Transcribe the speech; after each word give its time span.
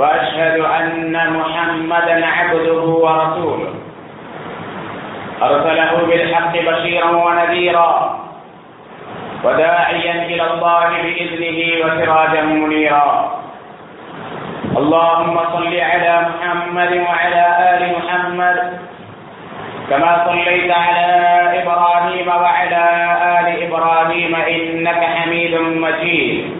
وأشهد 0.00 0.58
أن 0.60 1.14
محمدا 1.36 2.26
عبده 2.26 2.82
ورسوله. 3.04 3.72
أرسله 5.42 5.92
بالحق 6.08 6.54
بشيرا 6.68 7.10
ونذيرا 7.10 7.90
وداعيا 9.44 10.14
إلى 10.30 10.44
الله 10.52 10.88
بإذنه 11.04 11.58
وسراجا 11.84 12.42
منيرا. 12.42 13.08
اللهم 14.80 15.36
صل 15.54 15.74
على 15.90 16.12
محمد 16.28 16.92
وعلى 17.08 17.44
آل 17.72 17.82
محمد 17.96 18.58
كما 19.90 20.12
صليت 20.26 20.70
على 20.70 21.08
إبراهيم 21.60 22.28
وعلى 22.28 22.84
آل 23.36 23.46
إبراهيم 23.66 24.32
إنك 24.34 25.00
حميد 25.14 25.54
مجيد. 25.84 26.59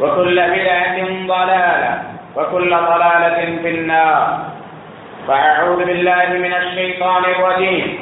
وكل 0.00 0.36
بدعة 0.40 0.98
ضلالة 1.26 2.02
وكل 2.36 2.70
ضلالة 2.70 3.38
في 3.62 3.68
النار. 3.68 4.38
فأعوذ 5.28 5.84
بالله 5.84 6.26
من 6.28 6.52
الشيطان 6.52 7.22
الرجيم. 7.24 7.98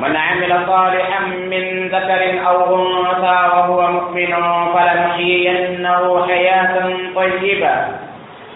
من 0.00 0.16
عمل 0.16 0.66
صالحا 0.66 1.20
من 1.52 1.88
ذكر 1.88 2.48
أو 2.48 2.56
أنثى 2.76 3.40
وهو 3.52 3.92
مؤمن 3.92 4.32
فلنحيينه 4.74 6.26
حياة 6.26 6.74
طيبة 7.14 7.74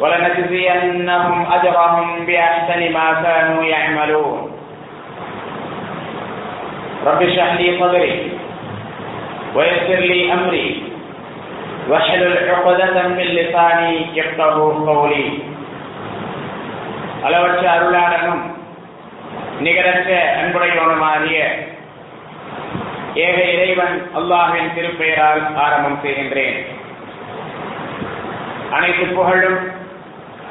ولنجزينهم 0.01 1.47
أجرهم 1.53 2.27
بأحسن 2.27 2.93
ما 2.93 3.07
كانوا 3.23 3.63
يعملون. 3.63 4.53
رب 7.07 7.23
اشرح 7.23 7.53
لي 7.61 7.79
صدري 7.81 8.33
ويسر 9.55 10.01
لي 10.01 10.33
أمري. 10.33 10.94
واحلل 11.90 12.50
عقدة 12.50 12.96
من 13.10 13.28
لساني 13.32 13.94
يفقه 14.16 14.56
قولي 14.88 15.28
அளவற்ற 17.22 17.64
அருளாளனும் 17.72 18.44
நிகரற்ற 19.62 20.10
அன்புடையவனுமாகிய 20.40 21.40
ஏக 23.20 23.38
இறைவன் 23.54 23.96
அல்லாஹின் 24.16 24.72
திருப்பெயரால் 24.76 25.42
ஆரம்பம் 25.64 26.00
செய்கின்றேன் 26.04 26.60
அனைத்து 28.72 29.06
புகழும் 29.10 29.60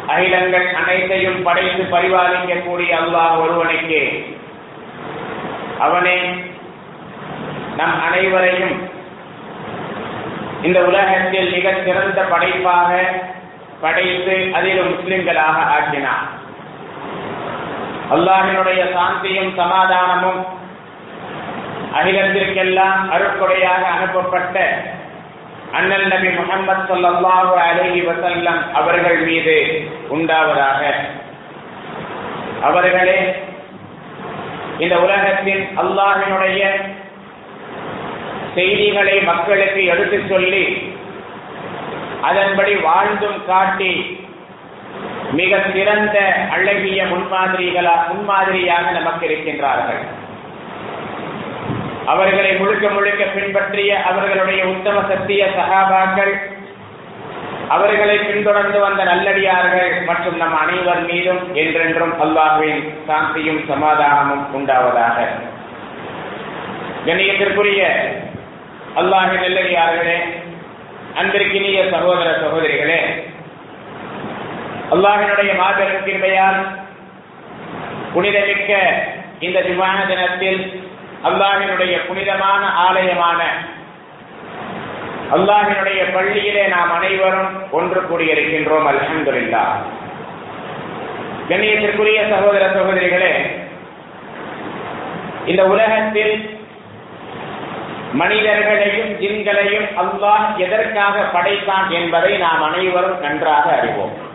அகிலங்கள் 0.09 0.69
அனைத்தையும் 0.81 1.41
படைத்து 1.43 1.83
பரிபாலிக்கக்கூடிய 1.95 2.91
அல்லாஹ் 3.01 3.35
ஒருவனுக்கு 3.41 4.03
அவனே 5.79 6.19
நம் 7.77 7.99
அனைவரையும் 8.07 8.77
இந்த 10.68 10.80
உலகத்தில் 10.90 11.52
மிக 11.54 11.74
சிறந்த 11.86 12.20
படைப்பாக 12.32 12.92
படைத்து 13.82 14.36
அதில் 14.58 14.82
முஸ்லிம்களாக 14.92 15.58
ஆக்கினார். 15.76 16.28
அல்லாஹினுடைய 18.16 18.82
சாந்தியும் 18.96 19.52
சமாதானமும் 19.60 20.42
அகிலத்திற்கெல்லாம் 22.00 23.02
அருட்கொடையாக 23.16 23.84
அனுப்பப்பட்ட 23.96 24.58
அண்ணல் 25.78 26.08
நபி 26.08 26.30
முகமது 26.40 26.84
சொல்லாஹு 26.90 27.54
அலஹி 27.68 28.02
வசல்லம் 28.10 28.62
அவர்கள் 28.80 29.20
மீது 29.28 29.58
உண்டாவதாக. 30.16 30.82
அவர்களே 32.62 33.20
இந்த 34.84 34.96
உலகத்தில் 35.06 35.64
அல்லாஹினுடைய 35.82 36.62
செய்திகளை 38.56 39.16
மக்களுக்கு 39.22 39.86
எடுத்து 39.86 40.18
சொல்லி 40.30 40.66
அதன்படி 42.22 42.74
வாழ்ந்தும் 42.76 43.40
காட்டி 43.48 43.94
மிக 45.32 45.60
சிறந்த 45.74 46.18
அழகிய 46.52 47.04
முன்மாதிரிகளா 47.04 47.96
முன்மாதிரியாக 48.10 48.92
நமக்கு 48.92 49.24
இருக்கின்றார்கள். 49.28 50.02
அவர்களை 52.06 52.52
முழுக்க 52.56 52.90
முழுக்க 52.90 53.24
பின்பற்றிய 53.26 53.92
அவர்களுடைய 54.10 54.62
உத்தம 54.66 55.04
சத்திய 55.10 55.46
சகாபாக்கள் 55.58 56.34
அவர்களை 57.68 58.18
பின்தொடர்ந்து 58.18 58.80
வந்த 58.80 59.04
நல்லடியார்கள் 59.04 59.92
மற்றும் 60.06 60.38
நம் 60.38 60.58
அனைவர் 60.64 61.04
மீதும் 61.06 61.56
என்றென்றும் 61.56 62.16
அல்லாஹுவின் 62.24 62.82
சாந்தியும் 63.08 63.62
சமாதானமும் 63.70 64.46
உண்டாவதாக. 64.58 65.18
கண்ணியத்திற்குரிய 67.06 67.82
அல்லாஹின் 69.00 69.44
நல்லடியார்களே 69.44 70.18
அன்பிற்கினிய 71.20 71.80
சகோதர 71.94 72.30
சகோதரிகளே 72.44 73.00
அல்லாஹினுடைய 74.94 75.52
மாபெரும் 75.60 76.06
கிருபையால் 76.06 76.60
புனிதமிக்க 78.14 78.72
இந்த 79.40 79.60
திவான 79.62 79.98
தினத்தில் 80.06 80.62
அல்லாஹினுடைய 81.24 81.96
புனிதமான 82.08 82.64
ஆலயமான 82.86 83.42
அல்லாஹினுடைய 85.36 86.02
பள்ளியிலே 86.14 86.64
நாம் 86.68 86.92
அனைவரும் 86.92 87.54
ஒன்று 87.72 88.02
கூடியிருக்கின்றோம் 88.02 88.90
அல்ஹம்துல்லா 88.92 89.66
கண்ணியத்திற்குரிய 91.50 92.20
சகோதர 92.34 92.66
சகோதரிகளே 92.76 93.32
இந்த 95.46 95.62
உலகத்தில் 95.66 96.36
மனிதர்களையும் 98.14 99.12
ஜின்களையும் 99.20 99.88
அல்லாஹ் 99.98 100.56
எதற்காக 100.58 101.22
படைத்தான் 101.22 101.90
என்பதை 101.90 102.38
நாம் 102.38 102.64
அனைவரும் 102.64 103.20
நன்றாக 103.20 103.76
அறிவோம். 103.76 104.32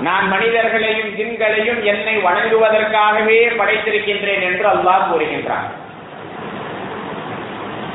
நான் 0.00 0.28
மனிதர்களையும் 0.28 1.08
ஜின்களையும் 1.08 1.82
என்னை 1.82 2.16
வணங்குவதற்காகவே 2.16 3.38
படைத்திருக்கின்றேன் 3.58 4.42
என்று 4.42 4.68
அல்லாஹ் 4.68 5.06
கூறுகின்றான். 5.12 5.68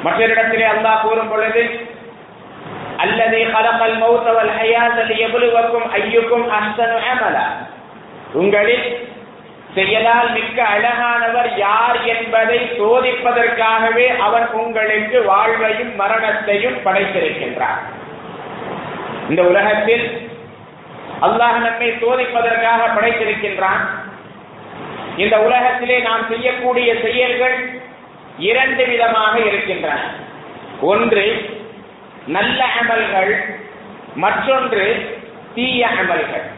மற்றொரிடத்திலே 0.03 0.65
அல்லாஹ் 0.65 1.01
கூறும் 1.01 1.29
பொழுது 1.29 1.89
அல்லது 2.97 3.37
கலப்பல் 3.37 3.97
மௌத்தவல் 4.01 4.51
ஹயாத்தல் 4.61 5.17
எவ்வளவுக்கும் 5.17 5.93
ஐயுக்கும் 5.93 6.45
அஸ்தனு 6.49 6.99
அமலா. 7.13 7.45
உங்களில் 8.33 9.09
செயலால் 9.75 10.31
மிக்க 10.31 10.63
அழகானவர் 10.63 11.57
யார் 11.57 12.03
என்பதை 12.03 12.59
சோதிப்பதற்காகவே 12.59 14.17
அவர் 14.17 14.51
உங்களுக்கு 14.51 15.23
வாழ்வையும் 15.23 15.95
மரணத்தையும் 15.95 16.77
படைத்திருக்கின்றார். 16.85 17.79
இந்த 19.29 19.43
உலகத்தில் 19.43 20.29
அல்லாஹ் 21.21 21.57
நம்மை 21.57 21.91
சோதிப்பதற்காக 21.91 22.87
படைத்திருக்கின்றான். 22.95 23.87
இந்த 25.17 25.39
உலகத்திலே 25.39 25.99
நாம் 25.99 26.25
செய்யக்கூடிய 26.29 26.95
செயல்கள் 27.03 27.81
இரண்டு 28.37 28.85
விதமாக 28.85 29.39
இருக்கின்றன. 29.39 29.99
ஒன்று 30.81 31.49
நல்ல 32.27 32.65
அமல்கள். 32.81 33.35
மற்றொன்று 34.15 35.17
தீய 35.55 35.87
அமல்கள். 35.87 36.49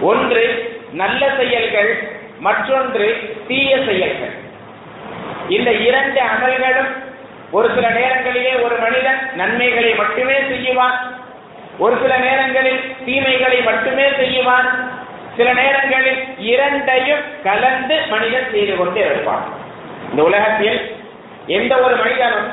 ஒன்று 0.00 0.70
நல்ல 0.92 1.30
செயல்கள். 1.36 2.20
மற்றொன்று 2.46 3.06
தீய 3.48 3.70
செயல்கள். 3.86 4.36
இந்த 5.48 5.70
இரண்டு 5.72 6.20
அமல்களும் 6.32 6.92
ஒரு 7.50 7.68
சில 7.74 7.86
நேரங்களிலே 7.90 8.52
ஒரு 8.54 8.76
மனிதன் 8.76 9.20
நன்மைகளை 9.34 9.94
மட்டுமே 9.94 10.36
செய்யுவான். 10.48 10.96
ஒரு 11.78 11.94
சில 12.02 12.16
நேரங்களில் 12.18 12.80
தீமைகளை 13.04 13.58
மட்டுமே 13.62 14.06
செய்யுவான். 14.16 14.68
சில 15.36 15.52
நேரங்களில் 15.52 16.22
இரண்டையும் 16.38 17.22
கலந்து 17.42 17.96
மனிதன் 18.10 18.50
செய்து 18.50 18.76
கொண்டே 18.76 19.00
இருப்பான். 19.00 19.44
இந்த 20.10 20.22
உலகத்தில் 20.22 20.80
எந்த 21.46 21.76
ஒரு 21.76 21.96
மனிதனும் 21.96 22.50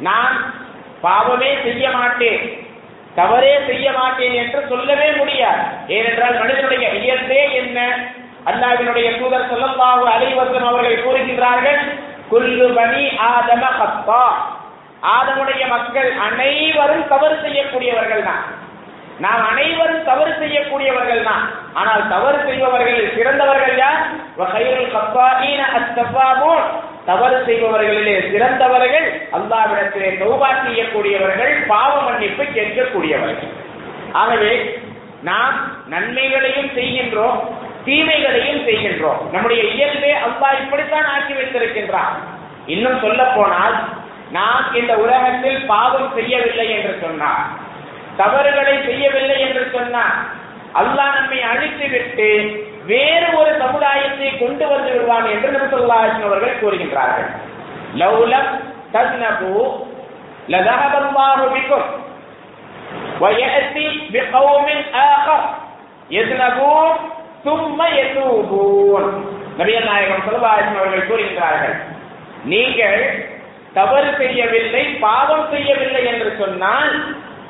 நான் 0.00 0.36
பாவமே 1.00 1.50
செய்ய 1.64 1.90
மாட்டேன் 1.90 2.42
தவறே 3.14 3.58
செய்ய 3.66 3.92
மாட்டேன் 3.92 4.32
என்று 4.32 4.60
சொல்லவே 4.68 5.08
முடியாது. 5.10 5.62
ஏனென்றால் 5.88 6.38
மனிதனுடைய 6.38 6.86
இயல்பே 6.88 7.42
என்ன? 7.54 7.78
அல்லாவினுடைய 8.46 9.08
தூதர் 9.18 9.48
சொல்லல்லாஹு 9.50 10.04
அலைவசம் 10.14 10.68
அவர்கள் 10.68 11.02
கூறுகின்றார்கள் 11.04 11.80
குல்லு 12.30 12.68
பனி 12.76 13.02
ஆதம 13.28 13.64
கத்தா. 13.78 14.22
ஆதமுடைய 15.14 15.62
மக்கள் 15.66 16.10
அனைவரும் 16.26 17.04
தவறு 17.08 17.36
செய்யக்கூடியவர்கள் 17.42 18.22
தான் 18.28 18.44
நாம் 19.20 19.42
அனைவரும் 19.50 20.02
தவறு 20.04 20.32
செய்யக்கூடியவர்கள் 20.40 21.22
தான் 21.22 21.44
ஆனால் 21.74 22.02
தவறு 22.08 22.38
செய்பவர்களில் 22.46 23.14
சிறந்தவர்கள் 23.16 23.76
யார்? 23.82 24.00
வகையில் 24.36 24.90
கப்பாஈன 24.94 25.60
அத்தப்பாபோன் 25.78 26.64
தவறு 27.06 27.38
செய்பவர்களிலே 27.46 28.16
சிறந்தவர்கள் 28.32 29.06
அல்லாவிடத்திலே 29.38 30.10
தௌபா 30.22 30.50
செய்யக்கூடியவர்கள் 30.64 31.54
பாவ 31.68 31.94
மன்னிப்பு 32.06 32.44
கேட்கக்கூடியவர்கள். 32.56 33.52
ஆகவே 34.14 34.52
நாம் 35.22 35.56
நன்மைகளையும் 35.88 36.70
செய்கின்றோம் 36.76 37.38
தீமைகளையும் 37.85 38.63
செய்கின்றோம் 38.67 39.21
நம்முடைய 39.33 39.61
இயல்பே 39.73 40.11
அல்லாஹ் 40.21 40.61
இப்படித்தான் 40.61 41.07
ஆக்கி 41.13 41.33
வைத்திருக்கின்றான் 41.33 42.15
இன்னும் 42.67 43.01
சொல்ல 43.01 43.21
போனால் 43.35 43.75
நாம் 44.31 44.65
இந்த 44.79 44.93
உலகத்தில் 45.03 45.59
பாவம் 45.71 46.11
செய்யவில்லை 46.17 46.67
என்று 46.75 46.93
சொன்னார் 47.01 47.45
தவறுகளை 48.19 48.75
செய்யவில்லை 48.87 49.37
என்று 49.45 49.63
சொன்னார் 49.73 50.17
அல்லாஹ் 50.81 51.15
நம்மை 51.17 51.39
அழித்து 51.51 51.85
விட்டு 51.93 52.27
வேறு 52.85 53.27
ஒரு 53.39 53.51
சமுதாயத்தை 53.63 54.29
கொண்டு 54.35 54.65
வந்து 54.69 54.91
விடுவான் 54.91 55.27
என்று 55.33 55.49
நபிசல்லாஹன் 55.55 56.27
அவர்கள் 56.27 56.61
கூறுகின்றார்கள் 56.61 57.27
லௌலம் 58.01 58.51
தஸ்னபு 58.95 59.51
லதஹபல்லாஹு 60.53 61.45
பிக்கும் 61.55 61.89
ويأتي 63.21 63.87
بقوم 64.09 64.67
آخر 65.07 65.39
يذنبون 66.09 66.93
தும்ம 67.46 67.80
எத்தூபூன் 68.02 69.08
நபியல் 69.58 69.90
அவர்கள் 69.90 71.08
கூறுகின்றார்கள் 71.10 71.76
நீங்கள் 72.52 73.00
தவறு 73.78 74.10
செய்யவில்லை 74.20 74.82
பாவம் 75.04 75.46
செய்யவில்லை 75.52 76.02
என்று 76.12 76.30
சொன்னால் 76.38 76.92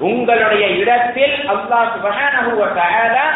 உங்களுடைய 0.09 0.65
இடத்தில் 0.81 1.37
அல்லாஹ் 1.53 1.93
சுபஹானஹு 1.95 2.53
வ 2.61 2.65
தஆலா 2.79 3.27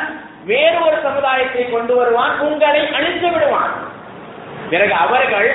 வேறு 0.51 0.79
ஒரு 0.87 0.97
சமுதாயத்தை 1.07 1.65
கொண்டு 1.71 1.95
வருவான் 1.99 2.35
உங்களை 2.39 2.83
அழித்து 2.97 3.29
விடுவான். 3.31 3.73
பிறகு 4.71 4.95
அவர்கள் 5.05 5.49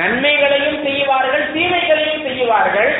நன்மைகளையும் 0.00 0.78
செய்வார்கள் 0.86 1.44
தீமைகளையும் 1.54 2.24
செய்வார்கள். 2.26 2.92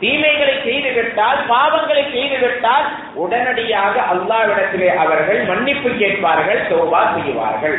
தீமைகளை 0.00 0.54
செய்துவிட்டால் 0.64 1.38
பாவங்களை 1.48 2.02
செய்துவிட்டால் 2.12 2.86
உடனடியாக 3.14 4.00
அல்லாவிடத்திலே 4.12 4.88
அவர்கள் 4.96 5.44
மன்னிப்பு 5.44 5.90
கேட்பார்கள் 5.90 6.66
தோபா 6.70 7.02
செய்வார்கள். 7.14 7.78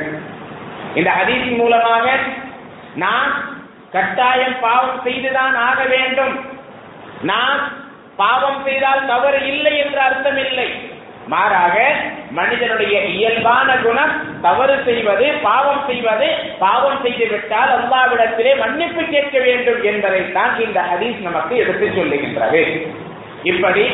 இந்த 0.96 1.10
ஹதீஸின் 1.20 1.56
மூலமாக 1.56 2.06
நான் 2.96 3.34
கட்டாயம் 3.92 4.60
பாவம் 4.60 5.02
செய்துதான் 5.04 5.56
ஆக 5.56 5.84
வேண்டும். 5.84 6.36
நான் 7.22 7.60
பாவம் 8.16 8.64
செய்தால் 8.66 9.08
தவறு 9.08 9.48
இல்லை 9.48 9.78
என்று 9.78 10.00
அர்த்தம் 10.00 10.38
இல்லை. 10.38 10.70
மாறாக 11.32 11.78
மனிதனுடைய 12.38 12.96
இயல்பான 13.16 13.70
குணம் 13.86 14.14
தவறு 14.42 14.76
செய்வது 14.86 15.26
பாவம் 15.48 15.82
செய்வது 15.88 16.28
பாவம் 16.60 17.00
செய்துவிட்டால் 17.04 17.72
அல்லாவிடத்திலே 17.78 18.52
மன்னிப்பு 18.62 19.04
கேட்க 19.14 19.38
வேண்டும் 19.48 19.82
என்பதைத்தான் 19.92 20.54
இந்த 20.66 20.80
ஹதீஸ் 20.92 21.20
நமக்கு 21.28 21.56
எடுத்து 21.64 21.88
சொல்லுகின்றது. 21.98 22.62
இப்படி 23.52 23.86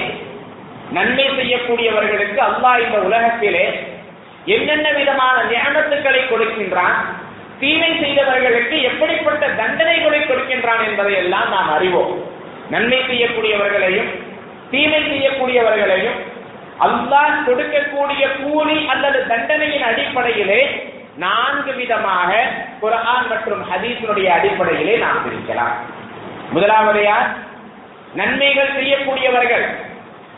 நன்மை 0.98 1.26
செய்யக்கூடியவர்களுக்கு 1.40 2.40
அல்லாஹ் 2.50 2.82
இந்த 2.86 2.98
உலகத்திலே 3.08 3.66
என்னென்ன 4.56 4.88
விதமான 5.00 5.38
ஞானத்துக்களை 5.52 6.22
கொடுக்கின்றான் 6.30 6.98
தீமை 7.62 7.92
செய்தவர்களுக்கு 8.04 8.76
எப்படிப்பட்ட 8.90 9.44
தண்டனைகளை 9.60 10.20
கொடுக்கின்றான் 10.26 10.84
என்பதை 10.88 11.14
எல்லாம் 11.24 11.50
நாம் 11.50 11.72
அறிவோம். 11.78 12.14
நன்மை 12.70 13.00
செய்யக்கூடியவர்களையும் 13.10 14.12
தீமை 14.72 15.02
செய்யக்கூடியவர்களையும் 15.10 16.20
அல்லாஹ் 16.80 17.46
கொடுக்கக்கூடிய 17.46 18.44
கூலி 18.44 18.88
அல்லது 18.88 19.28
தண்டனையின் 19.28 19.84
அடிப்படையிலே 19.84 20.92
நான்கு 21.18 21.74
விதமாக 21.74 22.44
குரான் 22.82 23.28
மற்றும் 23.30 23.64
ஹதீஸினுடைய 23.72 24.28
அடிப்படையிலே 24.28 24.98
நாம் 24.98 25.20
பிரிக்கலாம். 25.26 25.76
முதலாவது 26.52 27.04
யார்? 27.04 27.28
நன்மைகள் 28.16 28.74
செய்யக்கூடியவர்கள். 28.74 29.66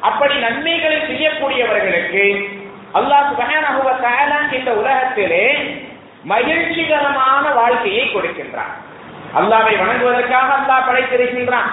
அப்படி 0.01 0.35
நன்மைகளை 0.35 0.97
செய்யக்கூடியவர்களுக்கு 0.97 2.49
அல்லாஹ் 2.93 3.27
சுபஹானஹு 3.31 3.81
தஆலா 4.01 4.53
இந்த 4.53 4.73
உலகத்திலே 4.73 5.45
மகிழ்ச்சிகரமான 6.23 7.53
வாழ்க்கையை 7.53 8.11
கொடுக்கின்றான். 8.13 8.73
அல்லாவை 9.35 9.75
வணங்குவதற்காக 9.77 10.55
அல்லாஹ் 10.59 10.87
படைத்திருக்கின்றான். 10.89 11.71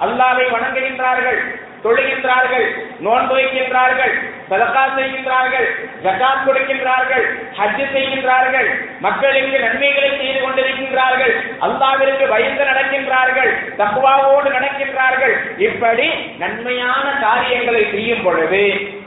அல்லாவை 0.00 0.44
வணங்குகின்றார்கள். 0.50 1.40
தொழுகின்றார்கள் 1.84 2.66
நோன்பு 3.04 3.34
வைக்கின்றார்கள் 3.38 4.14
சதகா 4.50 4.82
செய்கின்றார்கள் 4.96 5.68
ஜகாத் 6.04 6.44
கொடுக்கின்றார்கள் 6.46 7.24
ஹஜ் 7.58 7.82
செய்கின்றார்கள் 7.94 8.68
மக்களுக்கு 9.06 9.56
நன்மைகளை 9.64 10.10
செய்து 10.20 10.40
கொண்டிருக்கின்றார்கள் 10.42 11.34
அல்லாவிற்கு 11.66 12.26
பயந்து 12.34 12.64
நடக்கின்றார்கள் 12.70 13.50
தக்குவாவோடு 13.80 14.48
நடக்கின்றார்கள். 14.56 15.34
இப்படி 15.68 16.06
நன்மையான 16.42 17.06
காரியங்களை 17.24 17.82
செய்யும் 17.94 18.24
பொழுது 18.26 18.62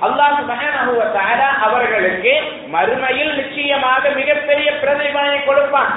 அல்லாஹ் 0.08 0.42
மகன் 0.52 0.78
அவர்களுக்கு 1.68 2.36
மறுமையில் 2.76 3.34
நிச்சயமாக 3.40 4.10
மிகப்பெரிய 4.20 4.70
பிரதிபலனை 4.84 5.40
கொடுப்பான். 5.48 5.94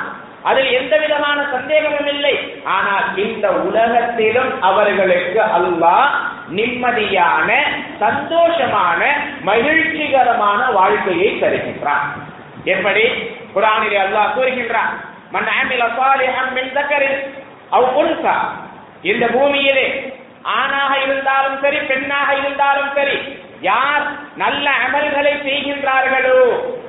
அதில் 0.49 0.71
எந்த 0.79 0.95
விதமான 1.03 1.39
சந்தேகமும் 1.53 2.09
இல்லை. 2.15 2.35
ஆனால் 2.75 3.07
இந்த 3.25 3.47
உலகத்திலும் 3.69 4.51
அவர்களுக்கு 4.69 5.41
அல்லாஹ் 5.59 6.13
நிம்மதியான 6.51 7.49
சந்தோஷமான 8.01 9.01
மகிழ்ச்சிகரமான 9.41 10.71
வாழ்க்கையை 10.71 11.41
தருகின்றான் 11.41 12.09
எப்படி? 12.65 13.05
குரானிலே 13.55 13.99
அல்லாஹ் 13.99 14.35
கூறுகின்றான் 14.35 14.95
மன் 15.31 15.49
ஆமில 15.59 15.85
சாலிஹன் 15.97 16.53
மின் 16.53 16.73
தக்கரின் 16.75 17.21
அவ் 17.71 17.89
உன்சா. 17.97 18.37
இந்த 19.03 19.27
பூமியிலே 19.27 19.87
ஆணாக 20.43 20.93
இருந்தாலும் 21.03 21.61
சரி 21.61 21.77
பெண்ணாக 21.77 22.29
இருந்தாலும் 22.35 22.91
சரி 22.95 23.17
யார் 23.61 24.05
நல்ல 24.37 24.71
அமல்களை 24.87 25.35
செய்கின்றார்களோ 25.43 26.39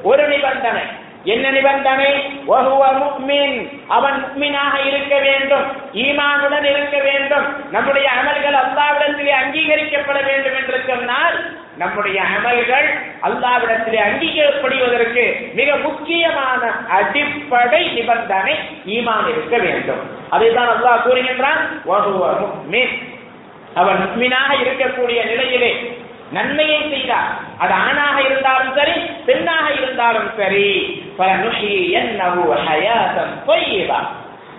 ஒரு 0.04 0.28
நிபந்தனை 0.28 0.86
என்ன 1.30 1.52
நிபந்தனை? 1.52 2.12
அவன் 3.88 4.18
முக்மீனாக 4.22 4.74
இருக்க 4.86 5.20
வேண்டும். 5.20 5.66
ஈமானுடன் 5.94 6.64
இருக்க 6.64 6.98
வேண்டும். 6.98 7.72
நம்முடைய 7.72 8.10
அமல்கள் 8.10 8.58
அல்லாவிடத்திலே 8.64 9.34
அங்கீகரிக்கப்பட 9.42 10.26
வேண்டும் 10.26 10.56
என்று 10.56 10.84
சொன்னால் 10.88 11.58
நம்முடைய 11.78 12.22
அமல்கள் 12.22 12.88
அல்லாவிடத்திலே 13.22 14.00
அங்கீகரிக்கப்படுவதற்கு 14.10 15.54
மிக 15.54 15.76
முக்கியமான 15.76 16.72
அடிப்படை 16.90 17.88
நிபந்தனை 17.88 18.56
ஈமான் 18.86 19.30
இருக்க 19.30 19.58
வேண்டும். 19.58 20.02
அதைதான் 20.32 20.72
அல்லாஹ் 20.74 21.06
கூறுகின்றான் 21.06 21.62
அவன் 23.76 23.96
முக்மீனாக 23.96 24.54
இருக்கக்கூடிய 24.64 25.26
நிலையிலே 25.26 25.98
நன்மையை 26.32 26.90
செய்தார். 26.90 27.30
அது 27.58 27.74
ஆணாக 27.74 28.22
இருந்தாலும் 28.22 28.74
சரி 28.76 28.92
பெண்ணாக 29.26 29.72
இருந்தாலும் 29.72 30.30
சரி. 30.38 30.99
ஹயாசம் 32.68 34.08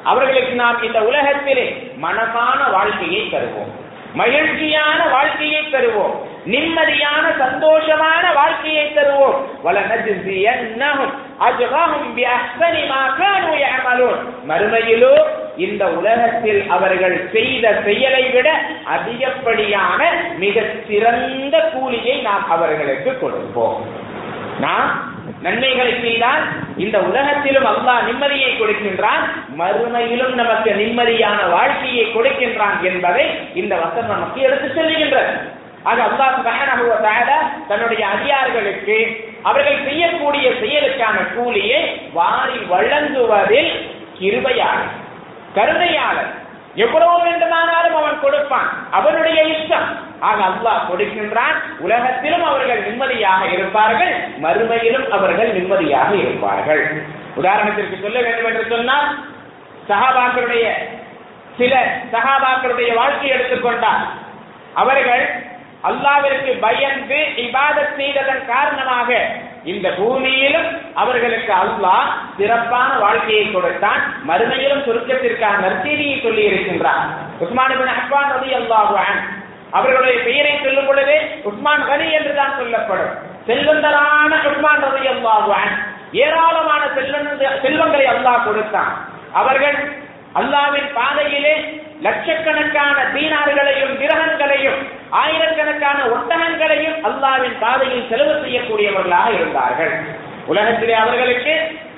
அவர்களுக்கு 0.05 0.55
நாம் 0.55 0.83
இந்த 0.83 1.02
உலகத்திலே 1.05 1.93
மனமான 2.02 2.71
வாழ்க்கையை 2.71 3.21
தருவோம். 3.21 3.71
மகிழ்ச்சியான 4.14 5.09
வாழ்க்கையை 5.09 5.62
தருவோம். 5.62 6.14
நிம்மதியான 6.47 7.37
சந்தோஷமான 7.38 8.35
வாழ்க்கையை 8.35 8.93
தருவோம். 8.95 9.35
வல 9.62 9.81
மறுமையிலோ 14.49 15.23
இந்த 15.57 15.87
உலகத்தில் 15.88 16.69
அவர்கள் 16.69 17.29
செய்த 17.33 17.81
செயலை 17.85 18.31
விட 18.31 18.61
அதிகப்படியான 18.85 20.11
மிக 20.38 20.62
சிறந்த 20.88 21.59
கூலியை 21.59 22.21
நாம் 22.21 22.50
அவர்களுக்கு 22.50 23.19
கொடுப்போம். 23.19 23.85
நாம் 24.61 25.19
நன்மைகளை 25.43 26.01
செய்தால் 26.01 26.43
இந்த 26.77 26.99
உலகத்திலும் 27.01 27.65
அல்லாஹ் 27.65 28.07
நிம்மதியை 28.09 28.51
கொடுக்கின்றான் 28.57 29.25
மறுமையிலும் 29.59 30.35
நமக்கு 30.35 30.71
நிம்மதியான 30.71 31.51
வாழ்க்கையை 31.51 32.05
கொடுக்கின்றான் 32.07 32.81
என்பதை 32.83 33.27
இந்த 33.55 33.77
வசனம் 33.77 34.11
நமக்கு 34.11 34.41
எடுத்து 34.41 34.69
செல்கின்றது 34.69 35.33
ஆக 35.83 36.03
அல்லாஹ் 36.03 36.37
சுபஹானஹு 36.39 36.85
வ 36.91 37.29
தன்னுடைய 37.69 38.07
அதிகாரிகளுக்கு 38.07 38.97
அவர்கள் 39.43 39.85
செய்யக்கூடிய 39.85 40.51
செயலுக்கான 40.51 41.35
கூலியை 41.35 42.11
வாரி 42.13 42.59
வழங்குவதில் 42.69 43.73
கிருபையாளர் 44.19 44.93
கருணையாளர். 45.55 46.31
எவ்வளவு 46.75 47.23
வேண்டுமானாலும் 47.23 47.97
அவன் 47.97 48.21
கொடுப்பான். 48.21 48.69
அவனுடைய 48.91 49.45
இஷ்டம். 49.45 49.89
ஆக 50.21 50.39
அல்லாஹ் 50.45 50.87
கொடுக்கின்றான். 50.91 51.57
உலகத்திலும் 51.79 52.45
அவர்கள் 52.45 52.83
நிம்மதியாக 52.83 53.45
இருப்பார்கள். 53.47 54.12
மறுமையிலும் 54.43 55.09
அவர்கள் 55.09 55.53
நிம்மதியாக 55.53 56.11
இருப்பார்கள். 56.15 56.83
உதாரணத்திற்கு 57.37 58.03
சொல்ல 58.03 58.21
வேண்டும் 58.21 58.45
என்று 58.45 58.65
சொன்னால் 58.69 59.09
சகாபாக்களுடைய 59.89 60.67
சில 61.59 61.75
சகாபாக்களுடைய 62.12 62.95
வாழ்க்கை 62.95 63.31
எடுத்துக்கொண்டார் 63.31 64.05
அவர்கள் 64.75 65.25
அல்லாவிற்கு 65.89 66.53
பயந்து 66.61 67.19
இபாதத் 67.45 67.97
செய்ததன் 67.97 68.47
காரணமாக 68.47 69.11
இந்த 69.65 69.89
பூமியிலும் 69.89 70.69
அவர்களுக்கு 70.95 71.53
அல்லாஹ் 71.53 72.11
சிறப்பான 72.39 72.91
வாழ்க்கையை 72.99 73.53
கொடுத்தான். 73.53 74.00
மறுமையிலும் 74.29 74.85
சுருக்கத்திற்கான 74.87 75.61
நற்செய்தியை 75.67 76.23
சொல்லி 76.23 76.43
இருக்கின்றார் 76.43 77.05
உஸ்மான் 77.39 77.77
பின் 77.81 77.95
அஃபான் 77.97 78.33
ரதி 78.37 78.50
அவர்களுடைய 79.73 80.23
பெயரை 80.29 80.55
சொல்லும் 80.62 80.87
பொழுது 80.87 81.17
உஸ்மான் 81.50 81.87
கனி 81.89 82.07
என்று 82.19 82.33
தான் 82.35 82.57
சொல்லப்படும். 82.61 83.12
செல்வந்தரான 83.49 84.33
உஸ்மான் 84.50 84.83
ரவி 84.87 85.05
அல்லாஹு 85.15 85.59
ஏராளமான 86.25 86.83
செல்வந்த 86.97 87.50
செல்வங்களை 87.65 88.07
அல்லாஹ் 88.15 88.45
கொடுத்தான். 88.45 88.93
அவர்கள் 89.33 89.79
அல்லாவின் 90.41 90.89
பாதையிலே 90.97 91.55
லட்சக்கணக்கான 92.07 92.97
தீனார்களையும் 93.15 93.95
கிரகங்களையும் 94.00 94.81
ஆயிரக்கணக்கான 95.21 95.99
ஒட்டகங்களையும் 96.15 96.99
அல்லாவின் 97.09 97.57
பாதையில் 97.65 98.09
செலவு 98.11 98.35
செய்யக்கூடியவர்களாக 98.45 99.29
இருந்தார்கள். 99.39 99.95
உலகத்திலே 100.47 100.95
அவர்களுக்கு 100.95 101.55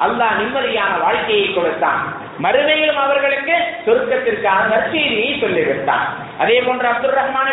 அல்லாஹ் 0.07 0.39
நிம்மதியான 0.41 0.93
வாழ்க்கையை 1.05 1.47
கொடுத்தான். 1.55 2.03
மறுமையிலும் 2.39 3.01
அவர்களுக்கு 3.05 3.57
சொர்க்கத்திற்கான 3.87 4.61
நற்செய்தியை 4.75 5.33
சொல்லிவிட்டான். 5.41 6.07
அதே 6.39 6.61
போன்று 6.61 6.89
அப்துல் 6.89 7.19
ரஹ்மான் 7.21 7.51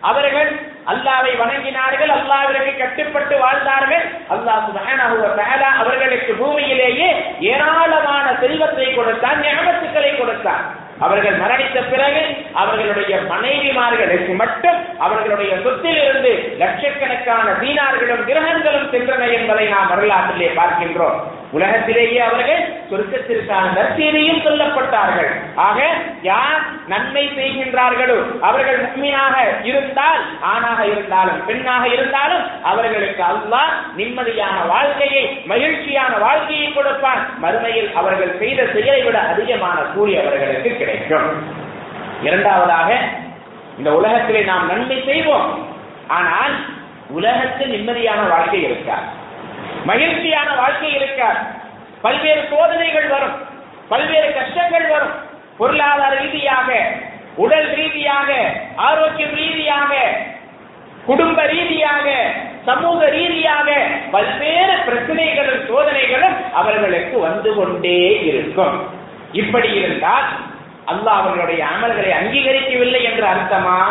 அவர்கள் 0.00 0.50
அல்லாவை 0.92 1.30
வணங்கினார்கள் 1.40 2.10
அல்லாவிற்கு 2.16 2.76
கட்டுப்பட்டு 2.76 3.38
வாழ்ந்தார்கள். 3.38 4.04
அல்லாஹ் 4.34 4.64
சுப்ஹானஹு 4.66 5.16
அவர்களுக்கு 5.82 6.32
பூமியிலேயே 6.32 7.10
ஏராளமான 7.40 8.26
செல்வத்தை 8.40 8.94
கொடுத்தான் 8.94 9.40
ஞாபகத்துக்களை 9.40 10.16
கொடுத்தான். 10.16 10.64
அவர்கள் 11.00 11.40
மரணித்த 11.40 11.78
பிறகு 11.90 12.22
அவர்களுடைய 12.52 13.16
மனைவிமார்களுக்கு 13.32 14.34
மட்டும் 14.34 14.78
அவர்களுடைய 14.98 15.56
சொத்தில் 15.64 16.00
இருந்து 16.04 16.56
லட்சக்கணக்கான 16.58 17.56
தீனார்களும் 17.62 18.24
கிரகங்களும் 18.24 18.90
சென்றன 18.92 19.32
என்பதை 19.32 19.68
நாம் 19.68 19.88
வரலாற்றிலே 19.88 20.50
பார்க்கின்றோம். 20.60 21.35
உலகத்திலேயே 21.52 22.20
அவர்கள் 22.28 22.62
சொர்க்கத்திற்கான 22.90 23.66
நற்செய்தியும் 23.76 24.42
சொல்லப்பட்டார்கள். 24.46 25.28
ஆக 25.66 25.78
யார் 26.22 26.62
நன்மை 26.92 27.24
செய்கின்றார்களோ 27.36 28.16
அவர்கள் 28.48 28.78
உண்மையாக 28.86 29.36
இருந்தால் 29.70 30.20
ஆணாக 30.52 30.80
இருந்தாலும் 30.92 31.40
பெண்ணாக 31.48 31.84
இருந்தாலும் 31.88 32.44
அவர்களுக்கு 32.70 33.22
அல்லாஹ் 33.22 33.72
நிம்மதியான 33.98 34.56
வாழ்க்கையை 34.72 35.24
மகிழ்ச்சியான 35.52 36.12
வாழ்க்கையை 36.18 36.72
கொடுப்பான். 36.72 37.22
மறுமையில் 37.44 37.92
அவர்கள் 37.92 38.38
செய்த 38.38 38.66
செயலை 38.74 39.02
விட 39.02 39.18
அதிகமான 39.18 39.78
கூலி 39.94 40.14
அவர்களுக்கு 40.22 40.72
கிடைக்கும். 40.82 41.28
இரண்டாவதாக 42.22 42.90
இந்த 43.78 43.90
உலகத்திலே 43.92 44.42
நாம் 44.50 44.68
நன்மை 44.72 44.98
செய்வோம். 45.10 45.48
ஆனால் 46.18 46.56
உலகத்தில் 47.10 47.72
நிம்மதியான 47.76 48.20
வாழ்க்கை 48.28 48.62
இருக்காது 48.64 49.15
மகிழ்ச்சியான 49.84 50.54
வாழ்க்கை 50.54 50.94
இருக்காது 50.94 51.38
பல்வேறு 52.02 52.46
சோதனைகள் 52.50 53.08
வரும். 53.08 53.36
பல்வேறு 53.88 54.34
கஷ்டங்கள் 54.34 54.88
வரும். 54.88 55.10
பொருளாதார 55.58 56.16
ரீதியாக 56.16 56.92
உடல் 57.36 57.74
ரீதியாக 57.74 58.34
ஆரோக்கியம் 58.76 59.34
ரீதியாக 59.34 59.94
குடும்ப 61.06 61.46
ரீதியாக 61.46 62.30
சமூக 62.64 63.08
ரீதியாக 63.08 63.72
பல்வேறு 64.10 64.72
பிரச்சனைகளும் 64.72 65.66
சோதனைகளும் 65.66 66.52
அவர்களுக்கு 66.52 67.18
வந்து 67.18 67.54
கொண்டே 67.54 68.24
இருக்கும். 68.24 68.88
இப்படி 69.32 69.72
இருந்தால் 69.72 70.24
அல்லாஹ் 70.86 71.18
அவர்களுடைய 71.20 71.64
அமல்களை 71.64 72.10
அங்கீகரிக்கவில்லை 72.10 73.02
என்று 73.02 73.26
அர்த்தமா? 73.26 73.84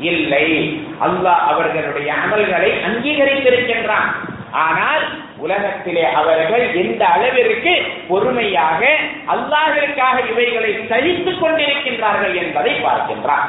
இல்லை. 0.00 0.80
அல்லாஹ் 1.00 1.38
அவர்களுடைய 1.38 2.12
அமல்களை 2.12 2.72
அங்கீகரித்திருக்கின்றான். 2.86 4.27
ஆனால் 4.52 5.04
உலகத்திலே 5.36 6.04
அவர்கள் 6.12 6.74
எந்த 6.74 7.06
அளவிற்கு 7.06 7.82
பொறுமையாக 8.08 8.86
அல்லாஹிற்காக 9.26 10.30
இவைகளை 10.30 10.80
சகித்துக் 10.88 11.42
கொண்டிருக்கின்றார்கள் 11.42 12.34
என்பதை 12.34 12.72
பார்க்கின்றான். 12.72 13.48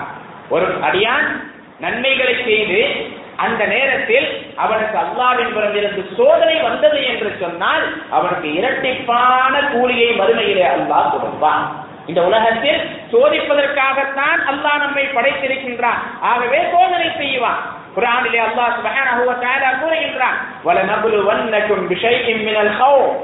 ஒரு 0.49 0.65
அடியான் 0.81 1.41
நன்மைகளை 1.79 2.35
செய்து 2.43 3.07
அந்த 3.35 3.65
நேரத்தில் 3.65 4.53
அவனுக்கு 4.55 4.97
அல்லாவின் 4.97 5.53
புறமிருந்து 5.53 6.05
சோதனை 6.17 6.61
வந்தது 6.61 7.05
என்று 7.05 7.35
சொன்னால் 7.39 7.83
அவனுக்கு 8.09 8.49
இரட்டிப்பான 8.49 9.69
கூலியை 9.71 10.19
மறுமையிலே 10.19 10.65
அல்லாஹ் 10.75 11.11
கொடுப்பான். 11.11 11.87
இந்த 12.05 12.21
உலகத்தில் 12.21 12.89
சோதிப்பதற்காகத்தான் 13.11 14.39
அல்லாஹ் 14.51 14.79
நம்மை 14.79 15.05
படைத்திருக்கின்றான். 15.05 16.01
ஆகவே 16.21 16.59
சோதனை 16.71 17.09
செய்வான். 17.17 17.78
குரானிலே 17.95 18.39
அல்லாஹ் 18.47 18.71
சுப்ஹானஹு 18.77 19.23
வ 19.29 19.33
தஆலா 19.43 19.69
கூறுகின்றான் 19.81 20.37
வலனபுலுவன்னகும் 20.65 21.83
பிஷைஇம் 21.91 22.41
மினல் 22.47 22.73
ஹௌஃப் 22.79 23.15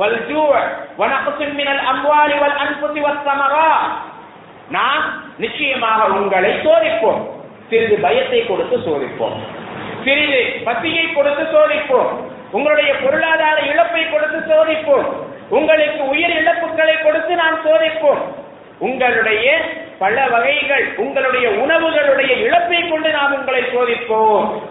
வல் 0.00 0.18
ஜூஅ் 0.30 0.62
வ 0.98 1.08
நக்ஸின் 1.14 1.54
மினல் 1.60 1.82
அம்வாலி 1.92 2.36
வல் 2.42 2.58
அன்ஃபுஸி 2.64 3.00
வஸ் 3.06 3.22
ஸமராத் 3.26 3.88
நாம் 4.70 5.04
நிச்சயமாக 5.38 6.06
உங்களை 6.06 6.50
சோதிப்போம். 6.64 7.20
சிறிது 7.70 7.96
பயத்தை 8.04 8.46
கொடுத்து 8.46 8.76
சோதிப்போம். 8.76 9.36
சிறிது 10.04 10.40
பசியை 10.64 11.12
கொடுத்து 11.12 11.44
சோதிப்போம். 11.54 12.10
உங்களுடைய 12.50 12.90
பொருளாதார 12.94 13.60
இழப்பை 13.60 14.10
கொடுத்து 14.10 14.38
சோதிப்போம். 14.50 15.06
உங்களுக்கு 15.48 16.08
உயிர் 16.08 16.34
இழப்புகளை 16.40 17.02
கொடுத்து 17.02 17.34
நாம் 17.34 17.58
சோதிப்போம். 17.64 18.22
உங்களுடைய 18.78 19.46
பல 19.98 20.26
வகைகள் 20.26 20.94
உங்களுடைய 20.96 21.48
உணவுகளுடைய 21.48 22.38
இழப்பை 22.38 22.88
கொண்டு 22.88 23.10
நாம் 23.10 23.34
உங்களை 23.34 23.62
சோதிப்போம். 23.62 24.62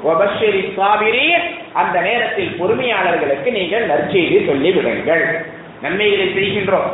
அந்த 1.74 2.02
நேரத்தில் 2.02 2.56
பொறுமையாளர்களுக்கு 2.60 3.52
நீங்கள் 3.52 3.88
நற்செய்தி 3.88 4.38
சொல்லிவிடுங்கள். 4.48 5.46
நன்மைகளை 5.82 6.28
செய்கின்றோம். 6.28 6.90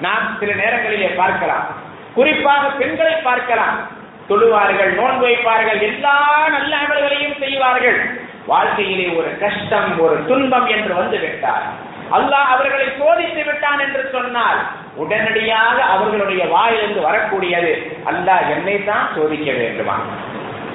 நாம் 0.00 0.36
சில 0.40 0.52
நேரங்களிலே 0.54 1.06
பார்க்கலாம். 1.06 1.66
குறிப்பாக 2.14 2.68
பெண்களை 2.68 3.12
பார்க்கலாம். 3.12 3.88
தொழுவார்கள் 4.28 4.94
நோன்பு 4.94 5.26
வைப்பார்கள் 5.26 5.80
எல்லா 5.80 6.48
நல்ல 6.48 6.76
அமல்களையும் 6.76 7.38
செய்வார்கள். 7.38 8.24
வாழ்க்கையிலே 8.46 9.16
ஒரு 9.16 9.38
கஷ்டம் 9.38 10.00
ஒரு 10.00 10.26
துன்பம் 10.26 10.66
என்று 10.66 10.94
வந்து 10.94 11.18
விட்டார் 11.18 11.94
அல்லாஹ் 12.12 12.52
அவர்களை 12.54 12.86
சோதித்து 12.98 13.44
விட்டான் 13.44 13.80
என்று 13.80 14.10
சொன்னால் 14.12 14.58
உடனடியாக 14.94 15.82
அவர்களுடைய 15.82 16.46
வாயிலிருந்து 16.46 17.00
வரக்கூடியது 17.00 17.72
அல்லாஹ் 18.04 18.50
என்னை 18.50 18.84
தான் 18.84 19.06
சோதிக்க 19.14 19.52
வேண்டுமா? 19.52 19.96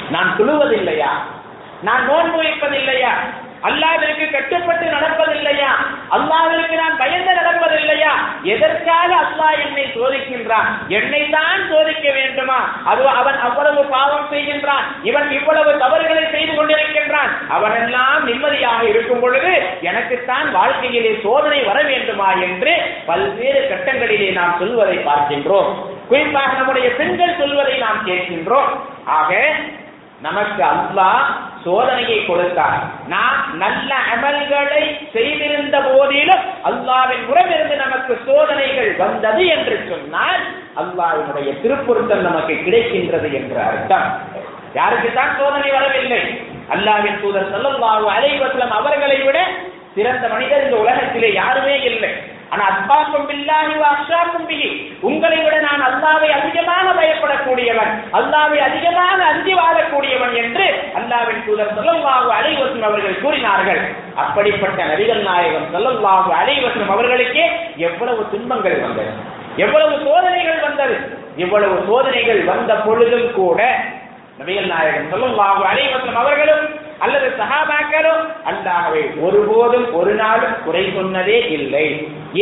நான் 0.09 0.35
துழுவதில்லையா 0.37 1.11
நான் 1.81 2.05
நோன்பு 2.05 2.43
வைப்பதில்லையா? 2.43 3.13
அல்லாவிற்கு 3.63 4.31
கட்டுப்பட்டு 4.31 4.85
நடப்பதில்லையா? 4.85 5.71
அல்லாவிற்கு 6.09 6.75
நான் 6.75 6.97
பயந்து 6.97 7.31
நடப்பதில்லையா? 7.31 8.13
எதற்காக 8.43 9.15
அல்லாஹ் 9.15 9.59
என்னை 9.65 9.93
சோதிக்கின்றான்? 9.95 10.69
என்னை 10.87 11.29
தான் 11.29 11.69
சோதிக்க 11.69 12.11
வேண்டுமா? 12.11 12.59
அது 12.83 13.07
அவன் 13.07 13.37
அவ்வளவு 13.37 13.83
பாவம் 13.83 14.27
செய்கின்றான். 14.31 14.83
இவன் 15.03 15.31
இவ்வளவு 15.31 15.77
தவறுகளை 15.77 16.31
செய்து 16.31 16.55
கொண்டிருக்கின்றான். 16.55 17.10
அவனெல்லாம் 17.55 18.23
நிம்மதியாக 18.23 18.81
இருக்கும் 18.87 19.19
பொழுது 19.19 19.53
எனக்குத்தான் 19.81 20.47
வாழ்க்கையிலே 20.51 21.13
சோதனை 21.23 21.59
வர 21.63 21.81
வேண்டுமா 21.81 22.29
என்று 22.47 22.73
பல்வேறு 23.05 23.61
கட்டங்களிலே 23.71 24.31
நாம் 24.31 24.57
சொல்வதை 24.59 24.97
பார்க்கின்றோம். 24.97 25.71
குறிப்பாக 26.09 26.53
நம்முடைய 26.53 26.89
பெண்கள் 26.99 27.39
சொல்வதை 27.39 27.77
நாம் 27.77 28.01
கேட்கின்றோம். 28.07 28.71
ஆக 29.05 29.31
நமக்கு 30.21 30.63
அல்லாஹ் 30.63 31.23
சோதனையை 31.65 32.17
கொடுத்தார். 32.25 32.81
நாம் 33.07 33.39
நல்ல 33.57 33.91
அமல்களை 34.13 34.83
செய்திருந்த 35.13 35.77
போதிலும் 35.79 36.43
அல்லாவின் 36.69 37.23
உறவிருந்து 37.31 37.75
நமக்கு 37.75 38.13
சோதனைகள் 38.25 38.91
வந்தது 38.95 39.43
என்று 39.55 39.75
சொன்னால் 39.89 40.41
அல்லாவினுடைய 40.81 41.49
திருப்பொருத்தம் 41.63 42.25
நமக்கு 42.29 42.53
கிடைக்கின்றது 42.53 43.29
என்று 43.39 43.59
அர்த்தம். 43.69 44.07
யாருக்குத்தான் 44.73 45.35
சோதனை 45.39 45.69
வரவில்லை? 45.71 46.21
அல்லாவின் 46.75 47.21
தூதர் 47.23 47.49
ஸல்லல்லாஹு 47.53 48.05
அலைவசலம் 48.17 48.75
அவர்களை 48.79 49.17
விட 49.27 49.39
சிறந்த 49.95 50.25
மனிதர் 50.33 50.65
இந்த 50.65 50.77
உலகத்திலே 50.83 51.29
யாருமே 51.41 51.73
இல்லை. 51.89 52.11
ஆனா 52.53 52.63
அப்பாக்கும் 52.71 53.25
பில்லாஹி 53.29 53.73
வ 53.79 53.83
அக்ஷாக்கும் 53.95 54.45
பிஹி. 54.49 54.69
உங்களை 55.09 55.37
விட 55.43 55.55
நான் 55.65 55.83
அல்லாவை 55.87 56.29
அதிகமாக 56.37 56.87
பயப்படக்கூடியவன் 56.99 57.91
அல்லாவை 58.19 58.57
அதிகமாக 58.67 59.19
அஞ்சி 59.31 59.53
வாழக்கூடியவன் 59.59 60.33
என்று 60.41 60.65
அல்லாவின் 60.99 61.43
தூதர் 61.47 61.73
ஸல்லல்லாஹு 61.77 62.29
அலைவசம் 62.39 62.87
அவர்கள் 62.89 63.21
கூறினார்கள். 63.23 63.81
அப்படிப்பட்ட 64.23 64.79
நபிகள் 64.91 65.23
நாயகம் 65.29 65.67
ஸல்லல்லாஹு 65.75 66.31
அலைவசம் 66.41 66.91
அவர்களுக்கே 66.95 67.45
எவ்வளவு 67.89 68.23
துன்பங்கள் 68.33 68.77
வந்தது 68.85 69.13
எவ்வளவு 69.65 69.93
சோதனைகள் 70.05 70.59
வந்தது. 70.67 70.95
இவ்வளவு 71.43 71.77
சோதனைகள் 71.89 72.41
வந்த 72.51 72.71
பொழுதும் 72.85 73.29
கூட 73.39 73.59
நபிகள் 74.41 74.71
நாயகம் 74.73 75.11
சொல்லும் 75.11 75.39
அலைஹி 75.71 75.89
வஸல்லம் 75.93 76.21
அவர்களும் 76.21 76.63
அல்லது 77.05 77.27
சஹாபாக்களும் 77.39 78.23
அல்லாகவே 78.49 79.03
ஒருபோதும் 79.25 79.87
ஒரு 79.99 80.11
நாளும் 80.21 80.55
குறை 80.65 80.83
சொன்னதே 80.97 81.37
இல்லை. 81.57 81.85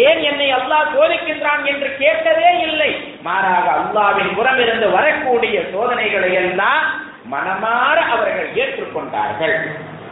ஏன் 0.06 0.22
என்னை 0.30 0.48
அல்லாஹ் 0.58 0.92
சோதிக்கின்றான் 0.96 1.64
என்று 1.72 1.90
கேட்டதே 2.02 2.52
இல்லை. 2.68 2.90
மாறாக 3.28 3.68
அல்லாவின் 3.80 4.32
புறமிருந்து 4.38 4.88
வரக்கூடிய 4.98 5.56
சோதனைகளை 5.74 6.32
எல்லாம் 6.44 6.86
மனமாற 7.34 7.98
அவர்கள் 8.14 8.50
ஏற்றுக்கொண்டார்கள். 8.62 9.56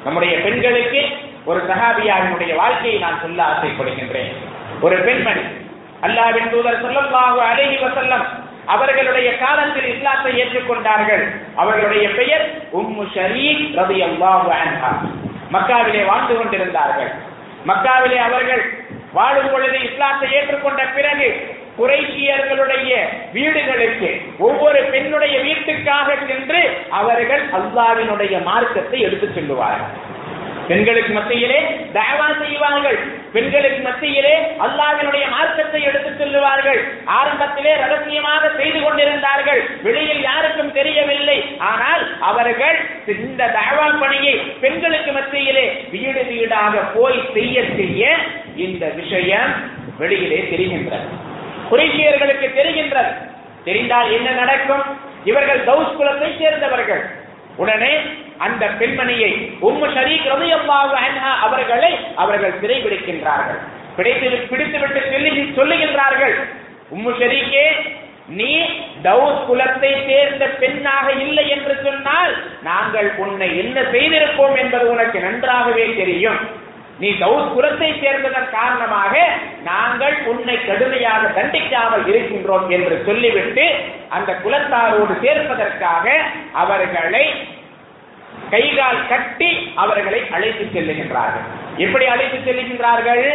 நம்முடைய 0.06 0.34
பெண்களுக்கு 0.46 1.02
ஒரு 1.50 1.60
சஹாபியாவினுடைய 1.70 2.54
வாழ்க்கையை 2.62 2.98
நான் 3.06 3.22
சொல்ல 3.24 3.40
ஆசைப்படுகின்றேன். 3.52 4.32
ஒரு 4.86 4.98
பெண்மணி 5.08 5.46
அல்லாஹ்வின் 6.08 6.52
தூதர் 6.54 6.82
ஸல்லல்லாஹு 6.84 7.40
அலைஹி 7.52 7.78
வசல்லம் 7.86 8.26
அவர்களுடைய 8.68 9.38
காலத்தில் 9.38 9.96
இஸ்லாத்தை 9.96 10.32
ஏற்றுக்கொண்டார்கள். 10.42 11.24
அவர்களுடைய 11.56 12.10
பெயர் 12.10 12.46
உம்மு 12.74 13.06
ஷரீக் 13.16 13.64
ரவி 13.76 14.00
அன்ஹா. 14.64 14.92
மக்காவிலே 15.54 16.06
வாழ்ந்து 16.06 16.36
கொண்டிருந்தார்கள். 16.36 17.12
மக்காவிலே 17.68 18.18
அவர்கள் 18.18 18.64
வாழும் 19.14 19.52
பொழுது 19.52 19.78
இஸ்லாத்தை 19.84 20.30
ஏற்றுக்கொண்ட 20.34 20.94
பிறகு 20.96 21.56
குறைக்கியர்களுடைய 21.78 22.92
வீடுகளுக்கு 23.34 24.10
ஒவ்வொரு 24.40 24.84
பெண்ணுடைய 24.84 25.40
வீட்டுக்காக 25.40 26.16
சென்று 26.28 26.62
அவர்கள் 26.90 27.44
அல்லாவினுடைய 27.50 28.44
மார்க்கத்தை 28.44 29.00
எடுத்துச் 29.00 29.36
செல்லுவார்கள். 29.36 30.07
பெண்களுக்கு 30.68 31.14
மத்தியிலே 31.14 31.60
தயவா 31.94 32.28
செய்வார்கள். 32.42 32.98
பெண்களுக்கு 33.34 33.82
மத்தியிலே 33.82 34.36
அல்லாவினுடைய 34.60 35.30
மார்க்கத்தை 35.30 35.82
எடுத்துச் 35.82 36.18
செல்லுவார்கள். 36.18 36.80
ஆரம்பத்திலே 37.06 37.74
ரகசியமாக 37.76 38.50
செய்து 38.58 38.82
கொண்டிருந்தார்கள். 38.82 39.62
வெளியில் 39.84 40.22
யாருக்கும் 40.22 40.72
தெரியவில்லை. 40.72 41.56
ஆனால் 41.58 42.22
அவர்கள் 42.22 42.78
இந்த 43.08 43.54
தயவா 43.58 44.00
பணியை 44.00 44.36
பெண்களுக்கு 44.38 45.12
மத்தியிலே 45.12 45.88
வீடு 45.92 46.24
வீடாக 46.24 46.78
போய் 46.96 47.22
செய்ய 47.34 47.64
செய்ய 47.76 48.16
இந்த 48.56 48.86
விஷயம் 48.90 49.54
வெளியிலே 49.98 50.40
தெரிகின்றது. 50.52 51.08
குறைஷியர்களுக்கு 51.72 52.48
தெரிகின்றது. 52.60 53.12
தெரிந்தால் 53.64 54.12
என்ன 54.12 54.30
நடக்கும்? 54.32 54.84
இவர்கள் 55.24 55.66
தௌஸ் 55.66 55.96
குலத்தை 56.00 56.38
சேர்ந்தவர்கள். 56.38 57.02
உடனே 57.56 58.02
அந்த 58.46 58.64
பெண்மணியை 58.80 59.32
உம்மு 59.68 59.88
ஷரீக் 59.96 60.28
ரலியல்லாஹு 60.34 60.96
அவர்களை 61.46 61.92
அவர்கள் 62.24 62.60
சிறைபிடிக்கின்றார்கள். 62.62 63.62
பிடித்து 63.98 64.28
பிடித்துவிட்டு 64.52 65.02
சொல்லி 65.14 65.32
சொல்லுகின்றார்கள் 65.60 66.36
உம்மு 66.96 67.14
ஷரீக்கே 67.22 67.66
நீ 68.38 68.52
தௌஸ் 69.08 69.42
குலத்தை 69.50 69.92
சேர்ந்த 70.08 70.46
பெண்ணாக 70.62 71.06
இல்லை 71.26 71.46
என்று 71.56 71.74
சொன்னால் 71.86 72.32
நாங்கள் 72.70 73.10
உன்னை 73.24 73.50
என்ன 73.64 73.78
செய்திருப்போம் 73.94 74.56
என்பது 74.64 74.86
உனக்கு 74.94 75.20
நன்றாகவே 75.26 75.86
தெரியும். 76.00 76.40
நீ 77.02 77.10
தௌஸ் 77.24 77.52
குலத்தை 77.56 77.90
சேர்ந்ததன் 78.04 78.50
காரணமாக 78.56 79.16
நாங்கள் 79.70 80.16
உன்னை 80.32 80.56
கடுமையாக 80.70 81.24
தண்டிக்காமல் 81.38 82.06
இருக்கின்றோம் 82.12 82.68
என்று 82.78 82.96
சொல்லிவிட்டு 83.08 83.66
அந்த 84.18 84.32
குலத்தாரோடு 84.46 85.16
சேர்ப்பதற்காக 85.26 86.06
அவர்களை 86.64 87.26
கைகால் 88.50 89.08
கட்டி 89.12 89.52
அவர்களை 89.76 90.20
அழைத்து 90.36 90.66
செல்லுகின்றார்கள். 90.76 91.48
எப்படி 91.86 92.06
அழைத்து 92.16 92.38
செல்லுகின்றார்கள்? 92.48 93.26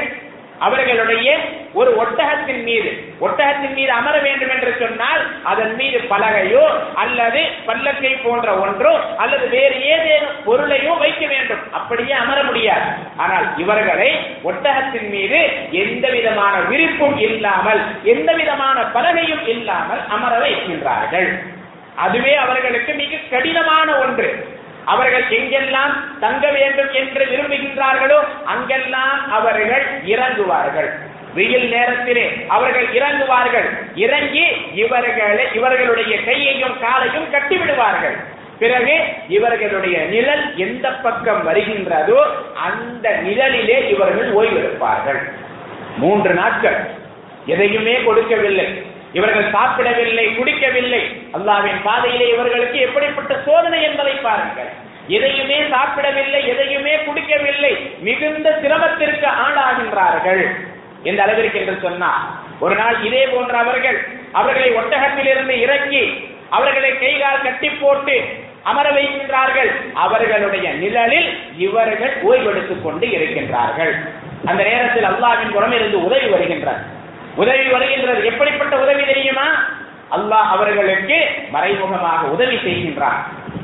அவர்களுடைய 0.67 1.29
ஒரு 1.73 1.91
ஒட்டகத்தின் 2.03 2.61
மீது 2.67 2.91
ஒட்டகத்தின் 3.27 3.75
மீது 3.79 3.93
அமர 3.93 4.15
வேண்டும் 4.27 4.53
என்று 4.55 4.71
சொன்னால் 4.81 5.23
அதன் 5.51 5.73
மீது 5.75 5.99
பலகையோ 6.11 6.65
அல்லது 6.95 7.41
பல்லக்கை 7.67 8.13
போன்ற 8.25 8.55
ஒன்றோ 8.65 8.93
அல்லது 9.17 9.49
வேறு 9.49 9.77
ஏதேனும் 9.95 10.37
பொருளையோ 10.47 10.93
வைக்க 10.99 11.25
வேண்டும். 11.27 11.63
அப்படியே 11.73 12.15
அமர 12.23 12.39
முடியாது. 12.43 12.87
ஆனால் 13.17 13.47
இவர்களை 13.57 14.11
ஒட்டகத்தின் 14.51 15.11
மீது 15.15 15.41
எந்த 15.83 16.07
விதமான 16.09 16.55
விருப்பும் 16.71 17.19
இல்லாமல் 17.29 17.83
எந்த 18.15 18.33
விதமான 18.33 18.79
பலகையும் 18.99 19.45
இல்லாமல் 19.47 20.03
அமர 20.09 20.33
வைக்கின்றார்கள். 20.47 21.31
அதுவே 22.05 22.35
அவர்களுக்கு 22.35 22.93
மிக 23.03 23.19
கடினமான 23.31 23.89
ஒன்று. 24.05 24.29
அவர்கள் 24.85 25.23
எங்கெல்லாம் 25.23 25.93
தங்க 26.21 26.51
வேண்டும் 26.51 26.93
என்று 26.93 27.25
விரும்புகின்றார்களோ 27.25 28.19
அங்கெல்லாம் 28.45 29.31
அவர்கள் 29.31 29.85
இறங்குவார்கள். 30.07 30.91
வெயில் 31.35 31.69
நேரத்திலே 31.69 32.47
அவர்கள் 32.49 32.87
இறங்குவார்கள். 32.87 33.69
இறங்கி 33.95 34.45
இவர்களை 34.75 35.45
இவர்களுடைய 35.55 36.25
கையையும் 36.25 36.81
காலையும் 36.81 37.33
கட்டிவிடுவார்கள். 37.33 38.17
பிறகு 38.59 39.01
இவர்களுடைய 39.29 39.99
நிழல் 39.99 40.57
எந்த 40.57 40.91
பக்கம் 40.91 41.49
வருகின்றதோ 41.49 42.21
அந்த 42.55 43.11
நிழலிலே 43.11 43.89
இவர்கள் 43.89 44.35
ஓய்வெடுப்பார்கள். 44.35 45.21
மூன்று 45.99 46.35
நாட்கள் 46.35 46.91
எதையுமே 47.47 48.03
கொடுக்கவில்லை. 48.03 48.83
இவர்கள் 49.13 49.51
சாப்பிடவில்லை 49.51 50.27
குடிக்கவில்லை. 50.37 51.03
அல்லாவின் 51.33 51.81
பாதையிலே 51.83 52.29
இவர்களுக்கு 52.29 52.79
எப்படிப்பட்ட 52.79 53.41
சோதனை 53.47 53.83
என்பதை 53.83 54.13
பாருங்கள். 54.13 54.71
எதையுமே 55.07 55.59
சாப்பிடவில்லை 55.71 56.49
எதையுமே 56.49 56.95
குடிக்கவில்லை 56.97 57.73
மிகுந்த 58.01 58.59
சிரமத்திற்கு 58.63 59.29
ஆளாகின்றார்கள். 59.45 60.43
எந்த 61.03 61.23
அளவிற்கு 61.23 61.59
என்று 61.59 61.79
சொன்னார் 61.83 62.25
ஒரு 62.61 62.75
நாள் 62.75 62.97
இதே 63.05 63.27
போன்ற 63.27 63.59
அவர்கள் 63.59 63.99
அவர்களை 64.33 64.71
ஒட்டகத்திலிருந்து 64.71 65.61
இறக்கி 65.61 66.31
அவர்களை 66.51 66.99
கைகால் 66.99 67.43
கட்டி 67.43 67.69
போட்டு 67.69 68.17
அமர 68.63 68.91
வைக்கின்றார்கள். 68.91 69.71
அவர்களுடைய 69.95 70.71
நிழலில் 70.73 71.31
இவர்கள் 71.59 72.15
ஓய்வெடுத்துக் 72.23 72.83
கொண்டு 72.83 73.07
இருக்கின்றார்கள். 73.07 73.95
அந்த 74.45 74.63
நேரத்தில் 74.65 75.05
அல்லாவின் 75.05 75.53
புறம் 75.53 75.73
இருந்து 75.73 76.05
உதவி 76.05 76.27
வருகின்றார் 76.27 76.83
உதவி 77.35 77.67
வருகின்றது. 77.67 78.25
எப்படிப்பட்ட 78.25 78.77
உதவி 78.77 79.05
தெரியுமா? 79.05 79.65
அல்லாஹ் 80.11 80.51
அவர்களுக்கு 80.55 81.27
மறைமுகமாக 81.51 82.27
உதவி 82.27 82.57
செய்கின்றார் 82.57 83.21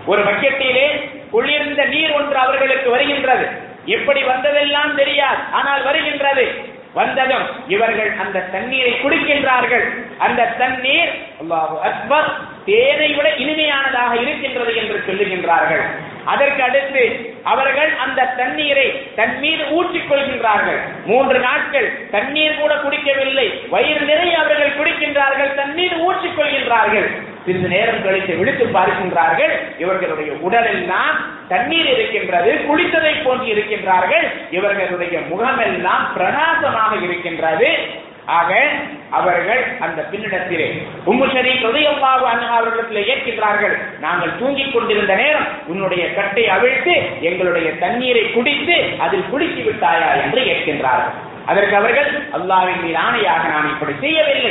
ஒரு 0.06 0.22
பக்கெட்டிலே 0.22 1.10
குளிர்ந்த 1.30 1.84
நீர் 1.84 2.12
ஒன்று 2.12 2.36
அவர்களுக்கு 2.36 2.90
வருகின்றது. 2.90 3.46
எப்படி 3.84 4.22
வந்ததெல்லாம் 4.22 4.94
தெரியாது. 4.94 5.36
ஆனால் 5.52 5.82
வருகின்றது. 5.82 6.76
வந்ததும் 6.94 7.46
இவர்கள் 7.68 8.12
அந்த 8.20 8.40
தண்ணீரை 8.40 8.92
குடிக்கின்றார்கள். 8.92 9.84
அந்த 10.18 10.46
தண்ணீர் 10.58 11.12
அல்லாஹு 11.42 11.78
அக்பர் 11.78 12.30
தேனை 12.64 13.14
விட 13.14 13.28
இனிமையானதாக 13.28 14.20
இருக்கின்றது 14.20 14.76
என்று 14.76 15.04
சொல்லுகின்றார்கள். 15.06 15.82
அதற்கு 16.32 16.62
அடுத்து 16.62 17.02
அவர்கள் 17.52 17.90
அந்த 18.04 18.26
தண்ணீரை 18.40 18.86
தன் 19.18 19.38
மீது 19.38 19.64
ஊற்றிக் 19.76 20.08
கொள்கின்றார்கள். 20.10 20.80
மூன்று 21.04 21.38
நாட்கள் 21.38 21.88
தண்ணீர் 22.10 22.60
கூட 22.60 22.74
குடிக்கவில்லை. 22.74 23.46
வயிறு 23.68 24.00
நிறைய 24.00 24.34
அவர்கள் 24.38 24.76
குடிக்கின்றார்கள். 24.78 25.54
தண்ணீர் 25.54 25.96
ஊற்றிக் 25.96 26.38
கொள்கின்றார்கள். 26.38 27.08
சிறிது 27.44 27.68
நேரம் 27.68 28.02
கழித்து 28.04 28.36
விழித்து 28.36 28.64
பார்க்கின்றார்கள். 28.64 29.54
இவர்களுடைய 29.78 30.32
உடலெல்லாம் 30.46 31.16
தண்ணீர் 31.48 31.88
இருக்கின்றது 31.92 32.50
குளித்ததை 32.68 33.14
போன்று 33.24 33.48
இருக்கின்றார்கள். 33.54 34.26
இவர்களுடைய 34.50 35.16
முகமெல்லாம் 35.30 36.04
பிரகாசமாக 36.16 36.92
இருக்கின்றது. 37.06 37.70
ஆக 38.36 38.50
அவர்கள் 39.18 39.60
அந்த 39.84 40.00
பின்னிடத்திலே 40.10 40.66
உம்மு 41.10 41.26
சரி 41.34 41.52
உதயப்பாவு 41.68 42.26
அன்ஹா 42.32 42.56
அவர்களிடத்திலே 42.58 43.02
ஏற்கின்றார்கள். 43.12 43.76
நாங்கள் 44.00 44.36
தூங்கிக் 44.40 44.74
கொண்டிருந்த 44.74 45.14
நேரம் 45.14 45.46
உன்னுடைய 45.66 46.04
கட்டை 46.14 46.44
அவிழ்த்து 46.56 46.94
எங்களுடைய 47.28 47.68
தண்ணீரை 47.84 48.24
குடித்து 48.32 48.76
அதில் 48.98 49.30
குடித்து 49.30 49.62
விட்டாயா 49.68 50.10
என்று 50.24 50.42
கேட்கின்றார்கள். 50.50 51.16
அதற்கு 51.50 51.74
அவர்கள் 51.76 52.08
அல்லாவின் 52.36 52.82
மீது 52.82 52.98
ஆணையாக 53.04 53.44
நான் 53.54 53.70
இப்படி 53.72 53.94
செய்யவில்லை. 54.00 54.47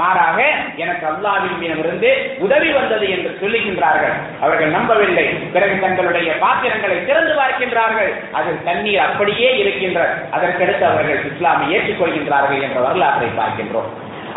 மாறாக 0.00 0.38
எனக்கு 0.84 1.04
அல்லாவின் 1.10 1.58
மீதமிருந்து 1.60 2.10
உதவி 2.44 2.70
வந்தது 2.78 3.06
என்று 3.16 3.30
சொல்லுகின்றார்கள். 3.42 4.16
அவர்கள் 4.44 4.74
நம்பவில்லை. 4.76 5.26
பிறகு 5.54 5.76
தங்களுடைய 5.84 6.30
பாத்திரங்களை 6.44 6.96
திறந்து 7.10 7.34
பார்க்கின்றார்கள். 7.40 8.10
அதில் 8.40 8.64
தண்ணீர் 8.68 9.04
அப்படியே 9.06 9.50
இருக்கின்றது 9.62 10.16
அதற்கடுத்து 10.38 10.84
அவர்கள் 10.92 11.22
இஸ்லாமை 11.30 11.68
ஏற்றுக்கொள்கின்றார்கள் 11.76 12.64
என்ற 12.68 12.80
வரலாற்றை 12.88 13.30
பார்க்கின்றோம். 13.40 13.88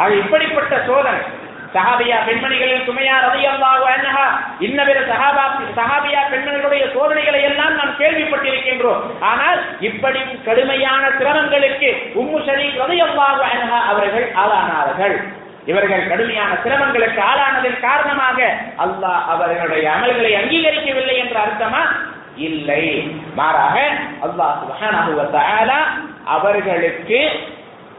அது 0.04 0.14
இப்படிப்பட்ட 0.24 0.74
சோதனை 0.90 1.22
சஹாபியா 1.74 2.18
பெண்மணிகளின் 2.28 2.86
சுமையா 2.88 3.16
அதை 3.28 3.42
அல்லாஹு 3.54 3.86
அன்ஹா 3.94 4.26
இன்னபிற 4.66 5.00
சஹாபா 5.10 5.44
சஹாபியா 5.80 6.22
பெண்மணிகளுடைய 6.34 6.84
சோதனைகளை 6.94 7.42
எல்லாம் 7.50 7.76
நாம் 7.80 7.98
கேள்விப்பட்டிருக்கின்றோம். 8.02 9.02
ஆனால் 9.32 9.60
இப்படி 9.90 10.22
கடுமையான 10.48 11.04
சிரமங்களுக்கு 11.18 11.90
உம்மு 12.22 12.40
ஷரீக் 12.48 12.80
ரலியல்லாஹு 12.84 13.44
அன்ஹா 13.50 13.80
அவர்கள் 13.92 14.28
ஆளானார்கள். 14.44 15.18
இவர்கள் 15.68 16.08
கடுமையான 16.08 16.54
சிரமங்களுக்கு 16.54 17.22
ஆளானதன் 17.22 17.80
காரணமாக 17.80 18.58
அல்லாஹ் 18.78 19.26
அவர்களுடைய 19.28 19.90
அமல்களை 19.90 20.32
அங்கீகரிக்கவில்லை 20.42 21.18
என்ற 21.18 21.40
அர்த்தமா? 21.40 21.82
இல்லை. 22.36 23.12
மாறாக 23.36 23.90
அல்லாஹ் 24.24 25.74
அவர்களுக்கு 26.26 27.30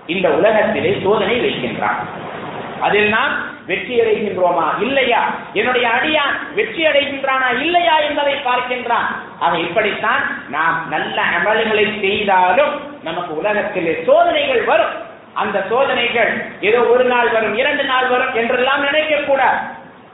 இந்த 0.06 0.30
உலகத்திலே 0.30 1.00
சோதனை 1.02 1.40
வைக்கின்றான். 1.40 2.00
அதில் 2.80 3.08
நாம் 3.08 3.56
வெற்றி 3.66 4.00
அடைகின்றோமா? 4.00 4.80
இல்லையா? 4.80 5.30
என்னுடைய 5.52 5.88
அடியான் 5.88 6.54
வெற்றி 6.54 6.86
அடைகின்றானா? 6.86 7.50
இல்லையா 7.50 7.98
என்பதை 7.98 8.34
பார்க்கின்றான். 8.34 9.08
அவன் 9.40 9.60
இப்படித்தான் 9.60 10.22
நாம் 10.48 10.88
நல்ல 10.88 11.22
அமல்களை 11.22 12.00
செய்தாலும் 12.00 13.02
நமக்கு 13.02 13.36
உலகத்திலே 13.36 14.02
சோதனைகள் 14.06 14.64
வரும். 14.64 15.06
அந்த 15.42 15.58
சோதனைகள் 15.70 16.32
ஏதோ 16.68 16.80
ஒரு 16.94 17.04
நாள் 17.14 17.28
வரும் 17.34 17.58
இரண்டு 17.62 17.84
நாள் 17.90 18.08
வரும் 18.14 18.36
என்றெல்லாம் 18.42 18.86
நினைக்க 18.88 19.16
கூட 19.30 19.42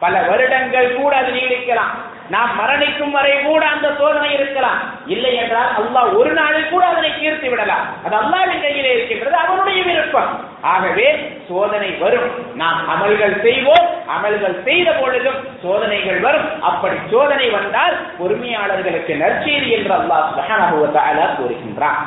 பல 0.03 0.15
வருடங்கள் 0.29 0.89
கூட 0.97 1.13
அது 1.17 1.31
நீடிக்கலாம். 1.37 1.93
நாம் 2.33 2.53
மரணிக்கும் 2.59 3.15
வரை 3.17 3.33
கூட 3.47 3.63
அந்த 3.75 3.89
சோதனை 3.99 4.29
இருக்கலாம். 4.37 4.79
இல்லை 5.15 5.33
என்றால் 5.41 5.71
அல்லாஹ் 5.81 6.09
ஒரு 6.19 6.31
நாளில் 6.39 6.71
கூட 6.73 6.83
அதனை 6.93 7.11
தீர்த்து 7.19 7.49
விடலாம். 7.51 7.85
அது 8.05 8.15
அல்லாவின் 8.21 8.63
கையிலே 8.65 8.93
இருக்கின்றது 8.95 9.37
அவனுடைய 9.43 9.81
விருப்பம். 9.89 10.31
ஆகவே 10.73 11.07
சோதனை 11.49 11.91
வரும். 12.03 12.29
நாம் 12.63 12.81
அமல்கள் 12.95 13.37
செய்வோம் 13.47 13.89
அமல்கள் 14.17 14.57
செய்த 14.69 14.91
பொழுதும் 15.01 15.41
சோதனைகள் 15.65 16.21
வரும். 16.27 16.49
அப்படி 16.71 16.97
சோதனை 17.13 17.49
வந்தால் 17.51 17.97
பொறுமையாளர்களுக்கு 18.21 19.15
நற்செய்தி 19.25 19.71
என்று 19.79 19.95
அல்லாஹ் 20.01 21.37
கூறுகின்றான். 21.41 22.03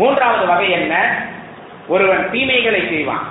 மூன்றாவது 0.00 0.46
வகை 0.46 0.70
என்ன? 0.70 0.94
ஒருவன் 1.88 2.30
தீமைகளை 2.30 2.88
செய்வான். 2.88 3.26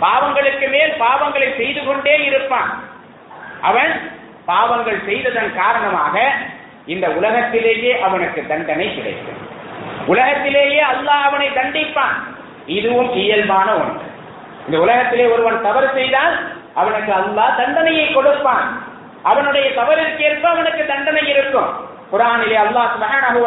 பாவங்களுக்கு 0.00 0.70
மேல் 0.70 0.92
பாவங்களை 1.00 1.56
செய்து 1.56 1.84
கொண்டே 1.84 2.24
இருப்பான். 2.24 2.82
அவன் 3.60 4.10
பாவங்கள் 4.44 5.04
செய்ததன் 5.04 5.54
காரணமாக 5.54 6.32
இந்த 6.86 7.10
உலகத்திலேயே 7.10 8.00
அவனுக்கு 8.00 8.46
தண்டனை 8.46 8.94
கிடைக்கும். 8.94 9.50
உலகத்திலேயே 10.06 10.82
அல்லாஹ் 10.82 11.22
அவனை 11.22 11.52
தண்டிப்பான். 11.52 12.16
இதுவும் 12.66 13.12
இயல்பான 13.12 13.74
ஒன்று. 13.74 14.04
இந்த 14.64 14.80
உலகத்திலே 14.80 15.26
ஒருவன் 15.26 15.62
தவறு 15.62 15.90
செய்தால் 15.94 16.38
அவனுக்கு 16.74 17.12
அல்லாஹ் 17.12 17.56
தண்டனையை 17.56 18.12
கொடுப்பான். 18.12 18.82
அவனுடைய 19.22 19.70
தவறிற்கேற்ப 19.70 20.42
அவனுக்கு 20.42 20.86
தண்டனை 20.86 21.28
இருக்கும். 21.28 21.90
குரானிலே 22.12 22.56
அல்லாஹ் 22.56 22.90
சுப்ஹானஹு 22.94 23.40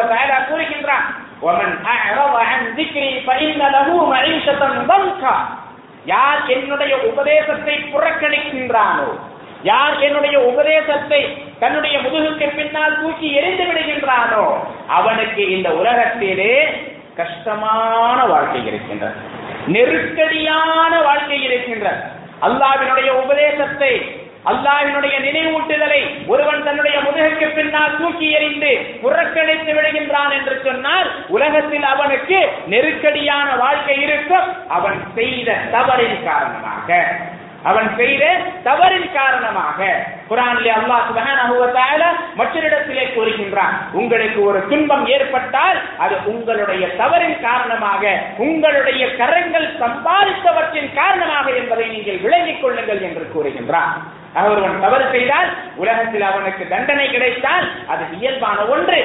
கூறுகின்றான் 0.49 1.05
ومن 1.44 1.70
أعرض 1.86 2.34
عن 2.42 2.60
ذكري 2.70 3.20
فإن 3.20 3.60
له 3.68 3.88
معيشة 4.06 4.60
ضنكا 4.84 5.36
யார் 6.06 6.40
என்னுடைய 6.54 6.92
உபதேசத்தை 7.10 7.74
புறக்கணிக்கின்றானோ 7.92 9.08
யார் 9.62 9.96
என்னுடைய 10.00 10.36
உபதேசத்தை 10.50 11.20
தன்னுடைய 11.58 11.96
முதுகுக்கு 12.00 12.46
பின்னால் 12.50 12.98
தூக்கி 13.00 13.28
எரிந்து 13.38 13.64
விடுகின்றானோ 13.64 14.44
அவனுக்கு 14.90 15.42
இந்த 15.50 15.68
உலகத்திலே 15.72 16.54
கஷ்டமான 17.16 18.18
வாழ்க்கை 18.26 18.62
இருக்கின்றது 18.66 19.18
நெருக்கடியான 19.74 20.92
வாழ்க்கை 21.02 21.38
இருக்கின்றது 21.42 22.02
அல்லாவினுடைய 22.42 23.10
உபதேசத்தை 23.22 23.92
அல்லாஹினுடைய 24.51 25.15
நினைவூட்டுதலை 25.25 26.01
ஒருவன் 26.33 26.63
தன்னுடைய 26.63 26.97
முதுகுக்கு 27.05 27.47
பின்னால் 27.57 27.95
தூக்கி 27.99 28.27
எறிந்து 28.37 28.71
புறக்கணித்து 29.03 29.71
விடுகின்றான் 29.77 30.33
என்று 30.39 30.55
சொன்னால் 30.65 31.07
உலகத்தில் 31.35 31.87
அவனுக்கு 31.93 32.39
நெருக்கடியான 32.73 33.47
வாழ்க்கை 33.63 33.95
இருக்கும். 34.01 34.49
அவன் 34.77 34.99
செய்த 35.15 35.57
தவறின் 35.75 36.19
காரணமாக. 36.27 36.89
அவன் 37.69 37.87
செய்த 37.99 38.23
தவறின் 38.65 39.07
காரணமாக. 39.13 39.79
குரானிலே 40.29 40.71
அல்லாஹ் 40.79 41.07
சுபஹானஹு 41.07 41.55
வ 41.61 41.67
தஆலா 41.77 42.09
மற்றொரிடத்திலே 42.39 43.05
கூறுகின்றான் 43.15 43.75
உங்களுக்கு 43.99 44.39
ஒரு 44.49 44.59
துன்பம் 44.71 45.05
ஏற்பட்டால் 45.15 45.79
அது 46.03 46.15
உங்களுடைய 46.33 46.83
தவறின் 47.01 47.39
காரணமாக 47.47 48.13
உங்களுடைய 48.47 49.03
கரங்கள் 49.21 49.67
சம்பாதித்தவற்றின் 49.81 50.91
காரணமாக 50.99 51.47
என்பதை 51.61 51.87
நீங்கள் 51.95 52.21
விளங்கிக் 52.27 52.61
கொள்ளுங்கள் 52.61 53.01
என்று 53.09 53.25
கூறுகின்றான். 53.33 53.95
ஒருவன் 54.43 54.81
தவறு 54.85 55.05
செய்தால் 55.15 55.49
உலகத்தில் 55.75 56.25
அவனுக்கு 56.31 56.63
தண்டனை 56.73 57.05
கிடைத்தால் 57.11 57.65
அது 57.87 58.03
இயல்பான 58.19 58.59
ஒன்று. 58.75 58.99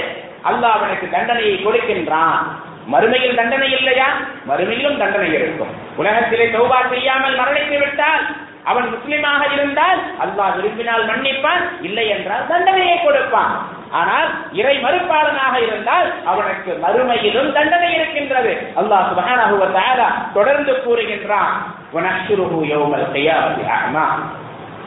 அல்லாஹ் 0.51 0.77
அவனுக்கு 0.79 1.07
தண்டனையை 1.17 1.57
கொடுக்கின்றான். 1.63 2.45
மறுமையில் 2.93 3.39
தண்டனை 3.41 3.69
இல்லையா? 3.79 4.07
மறுமையிலும் 4.49 5.01
தண்டனை 5.03 5.33
இருக்கும். 5.33 5.73
உலகத்திலே 5.97 6.47
சௌபா 6.55 6.79
செய்யாமல் 6.93 7.37
மரணித்து 7.41 7.77
விட்டால் 7.83 8.23
அவன் 8.71 8.87
முஸ்லிமாக 8.95 9.43
இருந்தால் 9.57 9.99
அல்லாஹ் 10.25 10.57
விரும்பினால் 10.57 11.05
மன்னிப்பான் 11.11 11.63
இல்லை 11.83 12.09
என்றால் 12.09 12.49
தண்டனையை 12.49 12.97
கொடுப்பான். 13.05 13.55
ஆனால் 13.91 14.29
இறை 14.53 14.75
மறுப்பாளனாக 14.85 15.55
இருந்தால் 15.67 16.09
அவனுக்கு 16.25 16.71
மறுமையிலும் 16.85 17.53
தண்டனை 17.53 17.89
இருக்கின்றது. 17.95 18.53
அல்லாஹ் 18.81 19.09
சுபஹானஹு 19.11 19.57
வ 19.63 19.69
தஆலா 19.79 20.09
தொடர்ந்து 20.35 20.75
கூறுகின்றான் 20.85 21.55
வனஹ்ஷுருஹு 21.95 22.61
யௌமல் 22.73 23.09
கியாமத்தி 23.15 23.65
அஹ்மா. 23.79 24.07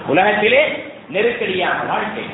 உலகத்திலே 0.08 0.62
நெருக்கடியான 1.10 1.84
வாழ்க்கை 1.84 2.26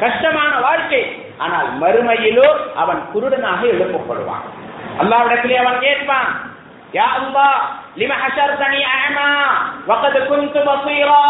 கஷ்டமான 0.00 0.60
வாழ்க்கை. 0.60 1.22
ஆனால் 1.36 1.80
மறுமையிலோ 1.80 2.48
அவன் 2.74 3.00
குருடனாக 3.14 3.60
எழுப்பப்படுவான். 3.62 4.46
அல்லாவிடத்திலே 5.00 5.54
அவன் 5.54 5.80
கேட்பான் 5.80 6.30
யா 6.92 7.06
அல்லாஹ் 7.18 7.58
லிம 7.96 8.12
ஹஷர்தனி 8.22 8.80
அஅமா 8.92 9.30
வகத் 9.88 10.18
குன்து 10.28 10.60
பஸீரா 10.68 11.22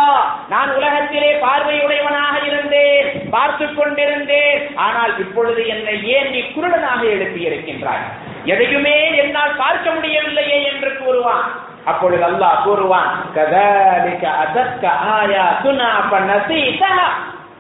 நான் 0.48 0.74
உலகத்திலே 0.74 1.30
பார்வையுடையவனாக 1.34 2.46
இருந்தேன் 2.46 3.28
பார்த்து 3.30 3.74
கொண்டிருந்தேன். 3.74 4.76
ஆனால் 4.76 5.18
இப்பொழுது 5.18 5.66
என்னை 5.66 6.06
ஏன் 6.06 6.30
நீ 6.30 6.40
குருடனாக 6.40 7.00
எழுப்பி 7.00 7.40
இருக்கின்றாய் 7.40 8.06
எதையுமே 8.44 9.16
என்னால் 9.16 9.56
பார்க்க 9.56 9.90
முடியவில்லையே 9.90 10.62
என்று 10.62 10.98
கூறுவான். 10.98 11.48
அப்பொழுது 11.90 12.24
அல்லாஹ் 12.30 12.62
கூறுவான் 12.66 13.10
கதாலிக 13.36 14.24
அதற்க 14.44 14.84
ஆயாத்துனா 15.16 15.88
ஃபநசீதஹா 16.10 17.08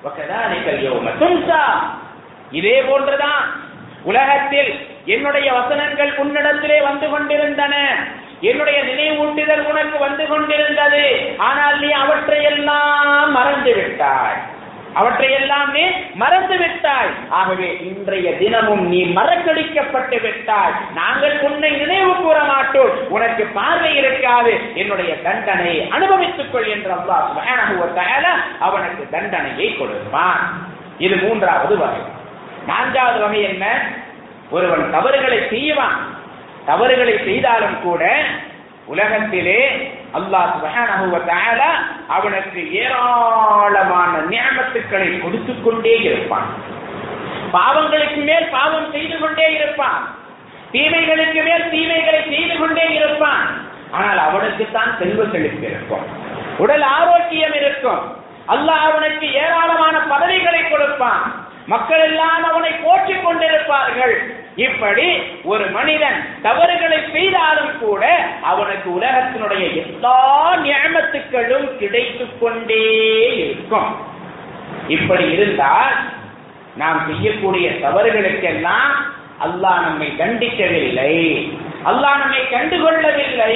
வகதாலிக 0.04 0.66
யௌம 0.84 1.14
துன்சா. 1.22 1.62
இதே 2.58 2.76
போன்றுதான் 2.88 3.42
உலகத்தில் 4.10 4.70
என்னுடைய 5.14 5.48
வசனங்கள் 5.58 6.12
உன்னிடத்திலே 6.22 6.78
வந்து 6.88 7.06
கொண்டிருந்தன. 7.14 7.74
என்னுடைய 8.50 8.78
நினைவூட்டுதல் 8.88 9.62
உனக்கு 9.70 9.96
வந்து 10.04 10.24
கொண்டிருந்தது. 10.32 11.04
ஆனால் 11.48 11.76
நீ 11.82 11.90
அவற்றையெல்லாம் 12.02 13.30
மறந்து 13.36 13.72
விட்டாய் 13.78 14.38
அவற்றை 14.94 15.30
எல்லாமே 15.30 15.92
மறந்து 16.14 16.56
விட்டாய். 16.56 17.08
ஆகவே 17.28 17.76
இன்றைய 17.80 18.36
தினமும் 18.36 18.88
நீ 18.88 19.04
மறக்கடிக்கப்பட்டு 19.04 20.20
விட்டாய். 20.20 20.72
நாங்கள் 20.94 21.40
உன்னை 21.40 21.70
நினைவு 21.70 22.14
கூற 22.14 22.44
மாட்டோம். 22.44 23.08
உனக்கு 23.08 23.44
பார்வை 23.44 23.96
இருக்காது. 23.96 24.60
என்னுடைய 24.74 25.22
தண்டனை 25.22 25.88
அனுபவித்துக் 25.90 26.52
கொள் 26.52 26.66
என்று 26.66 26.90
அல்லாஹ் 26.92 28.60
அவனுக்கு 28.60 29.08
தண்டனையை 29.10 29.76
கொடுப்பான். 29.76 30.66
இது 30.98 31.16
மூன்றாவது 31.16 31.78
வகை. 31.78 31.98
நான்காவது 32.66 33.20
வகை 33.20 33.42
என்ன? 33.42 33.80
ஒருவன் 34.50 34.90
தவறுகளை 34.90 35.48
செய்வான். 35.50 36.16
தவறுகளை 36.66 37.18
செய்தாலும் 37.24 37.82
கூட 37.82 38.24
உலகத்திலே 38.86 39.90
அல்லாஹ் 40.16 40.52
சுப்ஹானஹு 40.54 41.06
அவனுக்கு 42.08 42.60
ஏராளமான 42.72 44.12
நியமத்துக்களை 44.30 45.20
கொடுத்து 45.22 45.62
கொண்டே 45.62 45.94
இருப்பான். 46.00 46.48
பாவங்களுக்கு 47.52 48.20
மேல் 48.28 48.46
பாவம் 48.48 48.90
செய்து 48.90 49.18
கொண்டே 49.18 49.52
இருப்பான். 49.52 50.02
தீமைகளுக்கு 50.72 51.42
மேல் 51.48 51.70
தீமைகளை 51.70 52.22
செய்து 52.28 52.58
கொண்டே 52.58 52.86
இருப்பான். 52.94 53.44
ஆனால் 53.90 54.18
அவனுக்கு 54.18 54.64
தான் 54.72 54.96
செல்வ 54.98 55.24
செழிப்பு 55.32 55.66
இருக்கும். 55.66 56.06
உடல் 56.58 56.82
ஆரோக்கியம் 56.82 57.54
இருக்கும். 57.54 58.02
அல்லாஹ் 58.48 58.84
அவனுக்கு 58.90 59.32
ஏராளமான 59.32 59.96
பதவிகளை 59.98 60.68
கொடுப்பான். 60.68 61.24
மக்கள் 61.66 62.00
எல்லாம் 62.00 62.44
அவனை 62.50 62.70
போற்றிக் 62.70 63.24
கொண்டிருப்பார்கள். 63.24 64.16
இப்படி 64.66 65.06
ஒரு 65.52 65.64
மனிதன் 65.74 66.18
தவறுகளை 66.46 66.98
செய்தாலும் 67.12 67.74
கூட 67.80 68.02
அவனுக்கு 68.50 68.88
உலகத்தினுடைய 68.98 69.64
எல்லா 69.82 70.20
நியமத்துக்களும் 70.64 71.68
கிடைத்துக் 71.80 72.36
கொண்டே 72.40 72.84
இருக்கும். 73.42 73.90
இப்படி 74.96 75.24
இருந்தால் 75.36 75.94
நாம் 76.82 77.00
செய்யக்கூடிய 77.06 77.68
தவறுகளுக்கெல்லாம் 77.84 78.96
அல்லாஹ் 79.46 79.84
நம்மை 79.86 80.08
தண்டிக்கவில்லை 80.20 81.14
அல்லாஹ் 81.90 82.20
நம்மை 82.22 82.42
கண்டுகொள்ளவில்லை. 82.54 83.54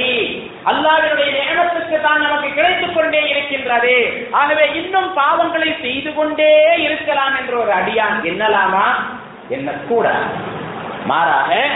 அல்லாஹ்வினுடைய 0.70 1.30
நேமத்துக்கு 1.38 1.96
தான் 2.00 2.22
நமக்கு 2.26 2.48
கிடைத்துக் 2.58 2.94
கொண்டே 2.96 3.22
இருக்கின்றது. 3.30 3.96
ஆகவே 4.40 4.66
இன்னும் 4.80 5.10
பாவங்களை 5.16 5.70
செய்து 5.80 6.12
கொண்டே 6.14 6.52
இருக்கலாம் 6.86 7.34
என்ற 7.40 7.54
ஒரு 7.64 7.72
அடியான் 7.80 8.18
எண்ணலாமா 8.32 8.86
கூட 9.88 10.08
மாறாக 11.04 11.68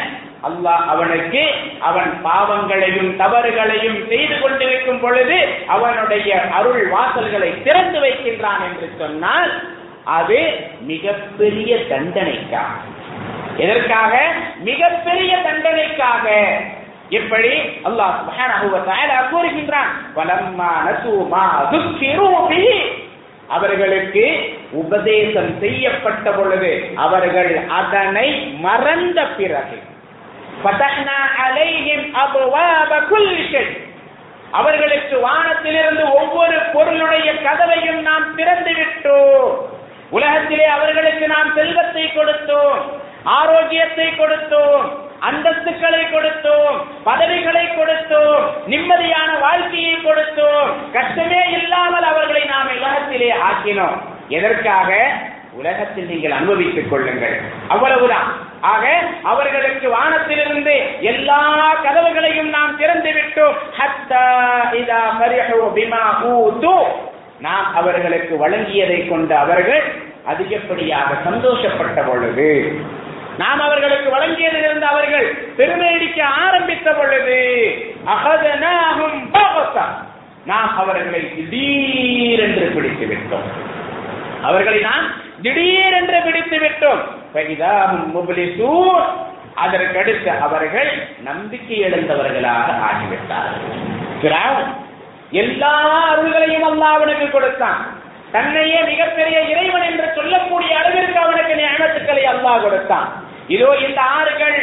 அல்லாஹ் 0.43 0.87
அவனுக்கு 0.87 1.51
அவன் 1.81 2.21
பாவங்களையும் 2.23 3.21
தவறுகளையும் 3.21 4.09
செய்து 4.09 4.39
கொண்டிருக்கும் 4.39 5.01
பொழுது 5.01 5.49
அவனுடைய 5.67 6.43
அருள் 6.51 6.91
வாசல்களை 6.91 7.63
திறந்து 7.63 8.01
வைக்கின்றான் 8.01 8.63
என்று 8.63 8.93
சொன்னால் 8.99 9.63
அது 10.05 10.69
மிகப்பெரிய 10.81 11.77
தண்டனைக்காக. 11.77 12.67
எதற்காக? 13.57 14.33
மிகப்பெரிய 14.59 15.37
தண்டனைக்காக. 15.37 16.55
எப்படி? 17.09 17.59
அல்லாஹ் 17.85 18.15
கூறுகின்றான் 19.31 19.93
அவர்களுக்கு 23.49 24.55
உபதேசம் 24.73 25.59
செய்யப்பட்ட 25.61 26.31
பொழுது 26.31 26.89
அவர்கள் 26.95 27.61
அதனை 27.69 28.57
மறந்த 28.61 29.27
பிறகு 29.27 29.79
அவர்களுக்கு 34.51 35.21
வானத்திலிருந்து 35.21 36.13
ஒவ்வொரு 36.13 36.59
பொருளுடைய 36.73 37.33
கதவையும் 37.33 38.01
நாம் 38.01 38.35
திறந்து 38.35 38.73
விட்டோம். 38.73 39.55
உலகத்திலே 40.11 40.65
அவர்களுக்கு 40.65 41.27
நாம் 41.27 41.55
செல்வத்தை 41.55 42.05
கொடுத்தோம் 42.05 42.81
ஆரோக்கியத்தை 43.25 44.07
கொடுத்தோம். 44.07 45.06
அந்தஸ்துக்களை 45.21 46.03
கொடுத்தோம் 46.03 46.77
பதவிகளை 47.05 47.67
கொடுத்தோம் 47.67 48.45
நிம்மதியான 48.67 49.41
வாழ்க்கையை 49.41 49.95
கொடுத்தோம். 49.95 50.71
கஷ்டமே 50.93 51.51
இல்லாமல் 51.51 52.03
அவர்களை 52.03 52.45
நாம் 52.45 52.77
உலகத்திலே 52.77 53.33
ஆக்கினோம். 53.33 53.99
எதற்காக? 54.29 55.09
உலகத்தில் 55.53 56.07
நீங்கள் 56.07 56.31
அனுபவித்துக் 56.31 56.91
கொள்ளுங்கள். 56.91 57.41
அவ்வளவுதான். 57.69 58.33
ஆக 58.61 58.99
அவர்களுக்கு 59.23 59.89
வானத்திலிருந்து 59.89 61.01
எல்லா 61.01 61.75
கதவுகளையும் 61.85 62.49
நாம் 62.49 62.77
திறந்து 62.77 63.11
விட்டோம். 63.11 63.55
ஹத்தா 63.79 64.25
நாம் 67.41 67.75
அவர்களுக்கு 67.75 68.49
வழங்கியதை 68.49 69.09
கொண்டு 69.09 69.37
அவர்கள் 69.37 69.83
அதிகப்படியாக 70.27 71.15
சந்தோஷப்பட்ட 71.31 72.07
பொழுது 72.07 72.81
நாம் 73.39 73.61
அவர்களுக்கு 73.61 74.09
வழங்கியதிலிருந்து 74.17 74.87
அவர்கள் 74.93 75.27
பெருமையடிக்க 75.57 76.21
ஆரம்பித்த 76.45 76.93
பொழுது 76.93 77.39
அகதனாகும் 78.15 79.19
நாம் 80.45 80.79
அவர்களை 80.79 81.35
திடீரென்று 81.35 82.67
பிடித்து 82.75 83.07
விட்டோம் 83.07 83.49
அவர்களை 84.43 84.81
நாம் 84.81 85.07
திடீரென்று 85.43 86.21
பிடித்து 86.25 86.59
விட்டோம் 86.59 87.03
ஃபைதாஹும் 87.35 88.07
முப்லிசூன். 88.17 89.07
அதற்கடுத்து 89.65 90.31
அவர்கள் 90.41 90.91
நம்பிக்கை 91.25 91.77
இழந்தவர்களாக 91.85 92.69
ஆகிவிட்டார்கள். 92.89 94.65
எல்லா 95.31 95.75
அருள்களையும் 96.13 96.67
அல்லா 96.71 96.89
அவனுக்கு 96.97 97.31
கொடுத்தான். 97.31 97.81
தன்னையே 98.33 98.83
மிகப்பெரிய 98.83 99.41
இறைவன் 99.41 99.83
என்று 99.83 100.13
சொல்லக்கூடிய 100.15 100.79
அளவிற்கு 100.79 101.19
அவனுக்கு 101.21 101.55
ஞானத்துக்களை 101.55 102.25
அல்லாஹ் 102.33 102.61
கொடுத்தான். 102.61 103.09
இதோ 103.55 103.71
இந்த 103.87 104.01
ஆறுகள் 104.19 104.61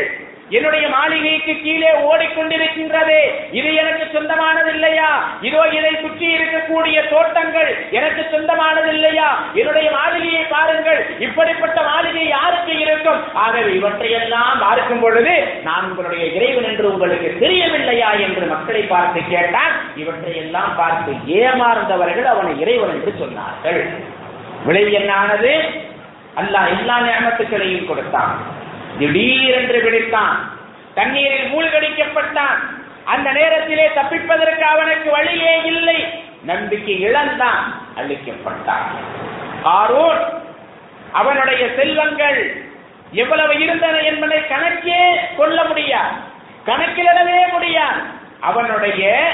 என்னுடைய 0.58 0.86
மாளிகைக்கு 0.94 1.54
கீழே 1.66 1.92
ஓடிக்கொண்டிருக்கின்றது. 2.08 3.20
இது 3.60 3.70
எனக்கு 3.82 4.06
சொந்தமானது 4.16 4.70
இல்லையா 4.74 5.08
இதோ 5.48 5.62
இதை 5.78 5.92
சுற்றி 6.02 6.26
இருக்கக்கூடிய 6.36 6.98
தோட்டங்கள் 7.14 7.70
எனக்கு 7.98 8.24
சொந்தமானது 8.34 8.90
இல்லையா 8.96 9.30
என்னுடைய 9.60 9.88
மாளிகையை 9.96 10.44
பாருங்கள். 10.54 11.00
இப்படிப்பட்ட 11.26 11.78
மாளிகை 11.90 12.26
யாருக்கு 12.34 12.74
இருக்கும்? 12.86 13.22
ஆகவே 13.44 13.72
இவற்றையெல்லாம் 13.80 14.62
பார்க்கும் 14.66 15.04
பொழுது 15.04 15.36
நான் 15.68 15.88
உங்களுடைய 15.90 16.26
இறைவன் 16.38 16.70
என்று 16.72 16.86
உங்களுக்கு 16.94 17.32
தெரியவில்லையா 17.44 18.12
என்று 18.26 18.46
மக்களை 18.54 18.84
பார்த்து 18.94 19.22
கேட்டால் 19.34 19.74
இவற்றையெல்லாம் 20.04 20.74
பார்த்து 20.82 21.14
ஏமாறந்தவர்கள் 21.42 22.30
அவனை 22.34 22.54
இறைவன் 22.66 22.96
என்று 22.98 23.14
சொன்னார்கள். 23.24 23.82
விளைவு 24.68 24.94
என்னானது? 25.02 25.54
அல்லாஹ் 26.42 26.70
எல்லா 26.76 26.96
நியமத்துக்களையும் 27.08 27.90
கொடுத்தான். 27.90 28.36
திடீரென்று 29.00 29.82
விழித்தான். 29.82 30.36
தண்ணீரில் 30.94 31.52
மூழ்கடிக்கப்பட்டான். 31.52 32.82
அந்த 33.04 33.32
நேரத்திலே 33.32 33.90
தப்பிப்பதற்கு 33.96 34.60
அவனுக்கு 34.60 35.12
வழியே 35.12 35.62
இல்லை. 35.62 36.24
நம்பிக்கை 36.42 37.00
இழந்தான். 37.00 37.82
அழிக்கப்பட்டான். 37.98 38.86
ஆரோன் 39.64 40.42
அவனுடைய 41.12 41.70
செல்வங்கள் 41.76 42.64
எவ்வளவு 43.12 43.60
இருந்தன 43.60 43.98
என்பதை 43.98 44.40
கணக்கே 44.40 45.16
கொள்ள 45.38 45.64
முடியாது. 45.64 46.16
கணக்கிலிடவே 46.66 47.52
முடியாது. 47.52 48.00
அவனுடைய 48.40 49.32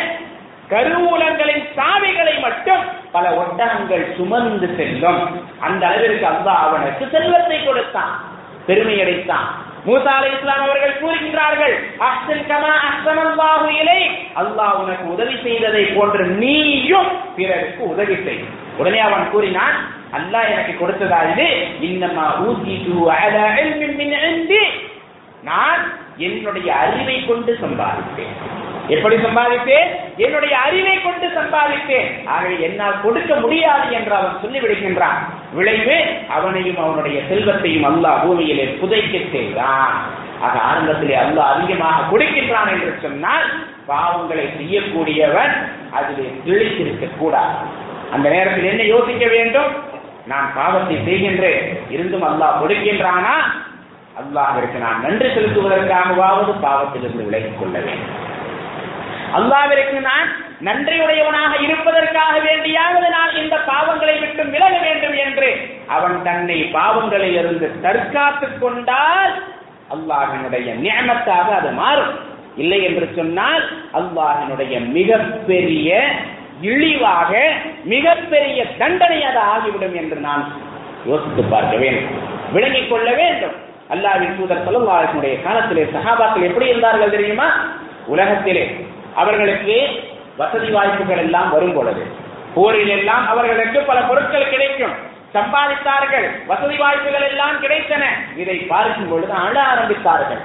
கருவூலங்களின் 0.70 1.70
சாவிகளை 1.76 2.40
மட்டும் 2.40 2.86
பல 3.12 3.30
ஒட்டகங்கள் 3.30 4.16
சுமந்து 4.16 4.74
செல்லும். 4.78 5.50
அந்த 5.60 5.88
அளவிற்கு 5.88 6.26
அல்லாஹ் 6.26 6.56
அவனுக்கு 6.56 7.08
செல்வத்தை 7.12 7.64
கொடுத்தான். 7.64 8.29
பெருமை 8.70 8.96
அடைத்தான் 9.02 9.48
மூசா 9.86 10.14
அலை 10.16 10.30
இஸ்லாம் 10.32 10.64
அவர்கள் 10.64 11.00
கூறுகின்றார்கள் 11.00 11.76
அஹ்சன் 12.08 12.44
கமா 12.48 12.74
அஹ்சனல்லாஹு 12.88 13.70
இலை 13.82 14.00
அல்லாஹ் 14.36 14.74
உனக்கு 14.82 15.06
உதவி 15.10 15.36
செய்ததை 15.44 15.84
போன்று 15.94 16.24
நீயும் 16.36 17.10
பிறருக்கு 17.36 17.84
உதவி 17.86 18.18
செய். 18.26 18.42
உடனே 18.78 19.00
அவன் 19.00 19.32
கூறினான் 19.32 19.78
அல்லாஹ் 20.14 20.50
எனக்கு 20.50 20.74
கொடுத்ததா 20.76 21.20
இது? 21.32 21.48
இன்னமா 21.82 22.26
ஊதிது 22.44 22.96
அலா 23.18 23.46
இல்மின் 23.62 23.96
மின் 23.96 24.16
இந்தி. 24.30 24.62
நான் 25.44 25.82
என்னுடைய 26.20 26.70
அறிவை 26.76 27.18
கொண்டு 27.26 27.52
சம்பாதித்தேன் 27.62 28.36
எப்படி 28.96 29.16
சம்பாதித்தேன் 29.16 29.90
என்னுடைய 30.26 30.54
அறிவை 30.58 31.02
கொண்டு 31.02 31.28
சம்பாதித்தேன் 31.40 32.08
ஆகவே 32.26 32.56
என்னால் 32.68 33.02
கொடுக்க 33.04 33.36
முடியாது 33.36 33.88
என்று 33.98 34.14
அவன் 34.16 34.40
சொல்லிவிடுகின்றான். 34.44 35.20
விளைவு 35.54 35.98
அவனையும் 36.36 36.78
அவனுடைய 36.78 37.22
செல்வத்தையும் 37.30 37.88
அல்லாஹ் 37.90 38.22
பூமியிலே 38.24 38.66
புதைக்க 38.82 39.18
செய்தான் 39.32 39.94
ஆக 40.42 40.56
ஆரம்பத்திலே 40.70 41.16
அல்லாஹ் 41.26 41.52
அதிகமாக 41.54 42.08
கொடுக்கின்றான் 42.12 42.68
என்று 42.68 42.98
சொன்னால் 43.02 43.46
பாவங்களை 43.88 44.46
செய்யக்கூடியவன் 44.58 45.54
அதிலே 45.92 46.28
திளைத்திருக்க 46.46 47.06
கூடாது. 47.18 47.56
அந்த 48.12 48.30
நேரத்தில் 48.30 48.72
என்ன 48.72 48.84
யோசிக்க 48.84 49.26
வேண்டும்? 49.28 49.72
நான் 50.26 50.50
பாவத்தை 50.56 50.96
செய்கின்றேன். 50.96 51.62
இருந்தும் 51.90 52.28
அல்லாஹ் 52.30 52.60
கொடுக்கின்றானா? 52.62 53.36
அல்லாஹிற்கு 54.22 54.78
நான் 54.78 55.02
நன்றி 55.02 55.28
செலுத்துவதற்காகவாவது 55.28 56.54
பாவத்திலிருந்து 56.66 57.28
விலகிக் 57.28 57.60
கொள்ள 57.60 57.80
வேண்டும். 57.80 58.29
அல்லாவிற்கு 59.36 60.00
நான் 60.00 60.28
நன்றியுடையவனாக 60.64 61.62
இருப்பதற்காக 61.62 62.40
வேண்டியாவது 62.40 63.10
நான் 63.10 63.36
இந்த 63.36 63.58
பாவங்களை 63.68 64.20
விட்டு 64.20 64.46
விலக 64.46 64.78
வேண்டும் 64.78 65.14
என்று 65.14 65.70
அவன் 65.88 66.24
தன்னை 66.24 66.70
பாவங்களில் 66.74 67.38
இருந்து 67.38 67.72
தற்காத்துக் 67.82 68.62
கொண்டால் 68.62 69.44
அல்லாஹினுடைய 69.90 70.74
நியமத்தாக 70.84 71.56
அது 71.56 71.72
மாறும். 71.72 72.20
இல்லை 72.58 72.84
என்று 72.84 73.10
சொன்னால் 73.16 73.64
அல்லாஹினுடைய 73.94 74.80
மிகப்பெரிய 74.80 76.10
இழிவாக 76.62 77.52
மிகப்பெரிய 77.84 78.66
தண்டனை 78.78 79.24
அது 79.24 79.38
ஆகிவிடும் 79.38 79.96
என்று 79.96 80.16
நான் 80.16 80.52
யோசித்து 81.06 81.44
பார்க்க 81.44 81.78
வேண்டும். 81.78 82.20
விளங்கிக் 82.54 82.90
கொள்ள 82.90 83.12
வேண்டும். 83.12 83.52
அல்லாவின் 83.90 84.36
தூதர் 84.38 84.64
சொல்லும் 84.64 85.44
காலத்திலே 85.44 85.84
சகாபாக்கள் 85.84 86.42
எப்படி 86.42 86.68
இருந்தார்கள் 86.68 87.10
தெரியுமா? 87.10 87.66
உலகத்திலே 88.06 88.88
அவர்களுக்கு 89.22 89.76
வசதி 90.42 90.70
வாய்ப்புகள் 90.76 91.22
எல்லாம் 91.26 91.50
வரும் 91.56 91.76
பொழுது 91.78 92.04
போரில் 92.56 92.94
எல்லாம் 92.98 93.26
அவர்களுக்கு 93.32 93.80
பல 93.90 94.00
பொருட்கள் 94.10 94.52
கிடைக்கும். 94.54 94.96
சம்பாதித்தார்கள் 95.36 96.28
வசதி 96.52 96.78
வாய்ப்புகள் 96.84 97.26
எல்லாம் 97.32 97.58
கிடைத்தன. 97.64 98.04
இதை 98.42 98.58
பார்க்கும் 98.72 99.10
பொழுது 99.12 99.34
அழ 99.46 99.56
ஆரம்பித்தார்கள். 99.72 100.42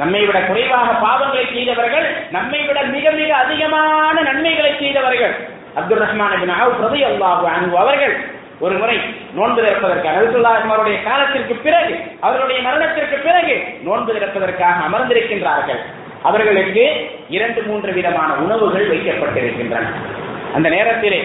நம்மை 0.00 0.22
விட 0.28 0.38
குறைவாக 0.48 0.88
பாவங்களை 1.04 1.44
செய்தவர்கள் 1.52 2.06
நம்மை 2.36 2.60
விட 2.68 2.78
மிக 2.94 3.10
மிக 3.20 3.30
அதிகமான 3.44 4.14
நன்மைகளை 4.28 4.72
செய்தவர்கள். 4.82 5.34
அப்துல் 5.78 6.02
ரஹ்மான் 6.04 6.34
பிரதி 6.80 7.00
அல்லாஹு 7.10 7.46
அன்பு 7.54 7.76
அவர்கள் 7.84 8.16
ஒரு 8.64 8.74
முறை 8.80 8.96
நோன்பு 9.36 9.60
திறப்பதற்காக 9.64 10.20
அவருடைய 10.68 10.98
காலத்திற்கு 11.06 11.54
பிறகு 11.64 11.94
அவர்களுடைய 12.26 12.60
மரணத்திற்கு 12.66 13.16
பிறகு 13.26 13.54
நோன்பு 13.86 14.10
திறப்பதற்காக 14.16 14.76
அமர்ந்திருக்கின்றார்கள். 14.88 15.82
அவர்களுக்கு 16.28 16.84
இரண்டு 17.36 17.60
மூன்று 17.62 17.92
விதமான 17.98 18.30
உணவுகள் 18.44 18.88
வைக்கப்பட்டிருக்கின்றன. 18.90 19.86
அந்த 20.54 20.68
நேரத்திலே 20.68 21.20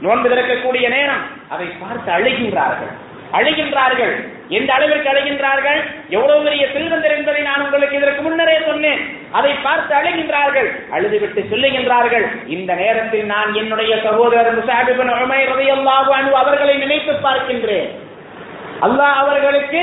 நோன்பு 0.00 0.28
திறக்கக்கூடிய 0.28 0.86
நேரம் 0.96 1.22
அதை 1.48 1.66
பார்த்து 1.82 2.10
அழுகின்றார்கள். 2.16 2.92
அழுகின்றார்கள். 3.38 4.14
எந்த 4.48 4.70
அளவிற்கு 4.74 5.08
அழைகின்றார்கள்? 5.10 5.80
எவ்வளவு 6.08 6.44
பெரிய 6.44 6.66
செல்வந்தர் 6.72 7.16
என்பதை 7.16 7.42
நான் 7.42 7.64
உங்களுக்கு 7.64 7.96
இதற்கு 7.96 8.22
முன்னரே 8.22 8.56
சொன்னேன். 8.66 9.00
அதை 9.38 9.52
பார்த்து 9.66 9.92
அழைகின்றார்கள். 10.00 10.68
அழுதுவிட்டு 10.94 11.42
சொல்லுகின்றார்கள் 11.50 12.26
இந்த 12.56 12.74
நேரத்தில் 12.74 13.26
நான் 13.34 13.50
என்னுடைய 13.54 13.94
சகோதரர் 14.04 14.58
முசாபிபன் 14.58 15.12
அவர்களை 16.42 16.76
நினைத்து 16.76 17.12
பார்க்கின்றேன். 17.12 17.90
அல்லாஹ் 18.86 19.18
அவர்களுக்கு 19.22 19.82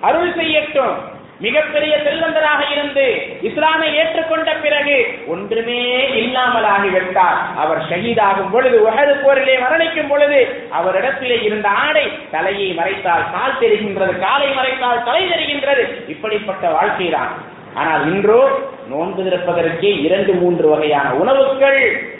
அருள் 0.00 0.34
செய்யட்டும். 0.40 0.96
மிகப்பெரிய 1.40 1.96
செல்வந்தராக 1.96 2.60
இருந்து 2.72 3.04
இஸ்லாமை 3.42 3.88
ஏற்றுக்கொண்ட 3.96 4.60
பிறகு 4.62 4.96
ஒன்றுமே 5.26 5.82
இல்லாமல் 6.12 6.64
ஆகிவிட்டார் 6.64 7.38
அவர் 7.56 7.80
ஷஹீதாகும் 7.90 8.50
பொழுது 8.50 8.78
உகது 8.88 9.14
போரிலே 9.22 9.58
மரணிக்கும் 9.58 10.08
பொழுது 10.08 10.40
அவரிடத்திலே 10.78 11.42
இருந்த 11.42 11.68
ஆடை 11.68 12.06
தலையை 12.30 12.78
மறைத்தால் 12.78 13.30
கால் 13.32 13.58
தெரிகின்றது 13.60 14.18
காலை 14.18 14.48
மறைத்தால் 14.48 15.04
தலை 15.04 15.22
தெரிகின்றது. 15.30 15.84
இப்படிப்பட்ட 16.08 16.68
வாழ்க்கைதான். 16.70 17.30
ஆனால் 17.74 18.04
இன்றோ 18.12 18.60
நோன்பு 18.88 19.22
திறப்பதற்கே 19.22 20.00
இரண்டு 20.00 20.32
மூன்று 20.32 20.68
வகையான 20.68 21.14
உணவுகள் 21.14 22.12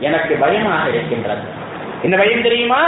எனக்கு 0.00 0.34
பயமாக 0.34 0.88
இருக்கின்றது. 0.88 1.44
என்ன 2.02 2.16
பயம் 2.16 2.42
தெரியுமா? 2.42 2.82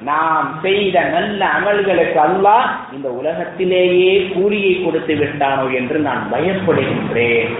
நாம் 0.00 0.58
செய்த 0.62 1.00
நல்ல 1.00 1.44
அமல்களுக்கு 1.46 2.20
அல்லாஹ் 2.20 2.66
இந்த 2.92 3.08
உலகத்திலேயே 3.08 4.32
கூலியை 4.34 4.84
கொடுத்து 4.84 5.14
விட்டானோ 5.16 5.70
என்று 5.72 5.98
நான் 5.98 6.28
பயப்படுகின்றேன். 6.32 7.52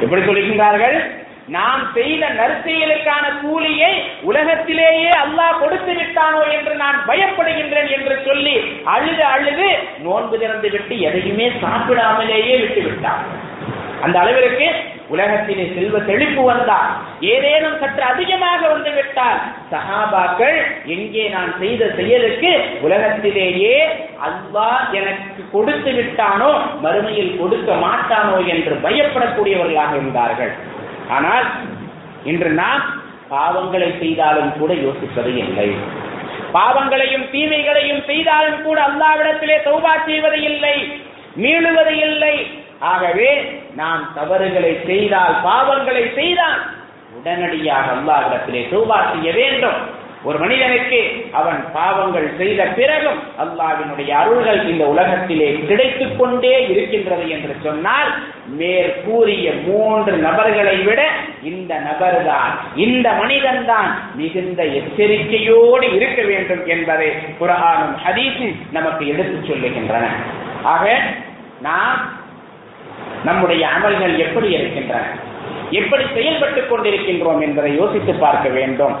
எப்படி 0.00 0.22
சொல்லுகின்றார்கள் 0.22 0.96
நாம் 1.48 1.92
செய்த 1.94 2.28
நற்செயலுக்கான 2.28 3.40
கூலியை 3.42 3.92
உலகத்திலேயே 4.22 5.10
அல்லாஹ் 5.10 5.58
கொடுத்து 5.58 5.92
விட்டானோ 5.92 6.42
என்று 6.48 6.74
நான் 6.74 6.98
பயப்படுகின்றேன் 7.08 7.88
என்று 7.88 8.22
சொல்லி 8.24 8.54
அழுது 8.84 9.24
அழுது 9.24 9.68
நோன்பு 9.98 10.38
திறந்து 10.38 10.70
விட்டு 10.70 11.00
எதையுமே 11.00 11.48
சாப்பிடாமலேயே 11.60 12.56
விட்டு 12.56 12.82
விட்டான் 12.82 13.24
அந்த 14.04 14.16
அளவிற்கு 14.22 14.66
உலகத்திலே 15.14 15.64
செல்வ 15.74 15.96
செழிப்பு 16.08 16.42
வந்தால் 16.50 16.90
ஏதேனும் 17.32 17.76
சற்று 17.82 18.02
அதிகமாக 18.12 18.60
வந்து 18.72 18.90
விட்டால் 18.96 19.40
சஹாபாக்கள் 19.72 20.56
எங்கே 20.94 21.24
நான் 21.34 21.50
செய்த 21.60 21.90
செயலுக்கு 21.98 22.52
உலகத்திலேயே 22.86 23.76
அல்லாஹ் 24.28 24.82
எனக்கு 25.00 25.42
கொடுத்து 25.54 25.92
விட்டானோ 25.98 26.50
மறுமையில் 26.84 27.36
கொடுக்க 27.40 27.76
மாட்டானோ 27.84 28.38
என்று 28.54 28.76
பயப்படக்கூடியவர்களாக 28.86 29.92
இருந்தார்கள். 29.98 30.52
ஆனால் 31.16 31.46
இன்று 32.32 32.50
நாம் 32.62 32.84
பாவங்களை 33.34 33.90
செய்தாலும் 34.00 34.52
கூட 34.60 34.72
யோசிப்பது 34.86 35.30
இல்லை. 35.44 35.68
பாவங்களையும் 36.56 37.28
தீமைகளையும் 37.34 38.02
செய்தாலும் 38.10 38.58
கூட 38.66 38.78
அல்லாவிடத்திலே 38.88 39.56
தௌபா 39.68 39.94
செய்வது 40.08 40.40
இல்லை 40.50 40.76
மீளுவது 41.42 41.94
இல்லை. 42.08 42.34
ஆகவே 42.90 43.30
நாம் 43.76 44.04
தவறுகளை 44.14 44.72
செய்தால் 44.86 45.34
பாவங்களை 45.44 46.04
செய்தால் 46.14 46.60
உடனடியாக 47.18 47.86
அல்லாஹிடத்திலே 47.96 48.62
தௌபா 48.72 48.98
செய்ய 49.12 49.32
வேண்டும். 49.32 49.80
ஒரு 50.24 50.38
மனிதனுக்கு 50.38 50.98
அவன் 51.32 51.60
பாவங்கள் 51.72 52.26
செய்த 52.36 52.64
பிறகும் 52.64 53.18
அல்லாவினுடைய 53.42 54.10
அருள்கள் 54.20 54.60
இந்த 54.66 54.84
உலகத்திலே 54.84 55.48
கிடைத்துக் 55.68 56.18
கொண்டே 56.18 56.68
இருக்கின்றது 56.68 57.28
என்று 57.28 57.54
சொன்னால் 57.62 58.10
மேற்கூறிய 58.58 59.52
மூன்று 59.66 60.12
நபர்களை 60.16 60.76
விட 60.76 61.02
இந்த 61.42 61.74
நபர்தான் 61.88 62.52
இந்த 62.74 63.10
மனிதன்தான் 63.12 63.90
மிகுந்த 64.14 64.62
எச்சரிக்கையோடு 64.78 65.88
இருக்க 65.94 66.22
வேண்டும் 66.22 66.66
என்பதை 66.66 67.10
குரானும் 67.40 67.96
ஹதீஸும் 68.04 68.56
நமக்கு 68.72 69.06
எடுத்துச் 69.06 69.48
சொல்லுகின்றன. 69.50 70.04
ஆக 70.62 71.00
நாம் 71.60 72.00
நம்முடைய 73.24 73.66
அமல்கள் 73.66 74.16
எப்படி 74.16 74.50
இருக்கின்றன? 74.50 75.02
எப்படி 75.70 76.04
செயல்பட்டுக் 76.04 76.70
கொண்டிருக்கின்றோம் 76.70 77.40
என்பதை 77.40 77.76
யோசித்து 77.76 78.14
பார்க்க 78.14 78.48
வேண்டும். 78.48 78.96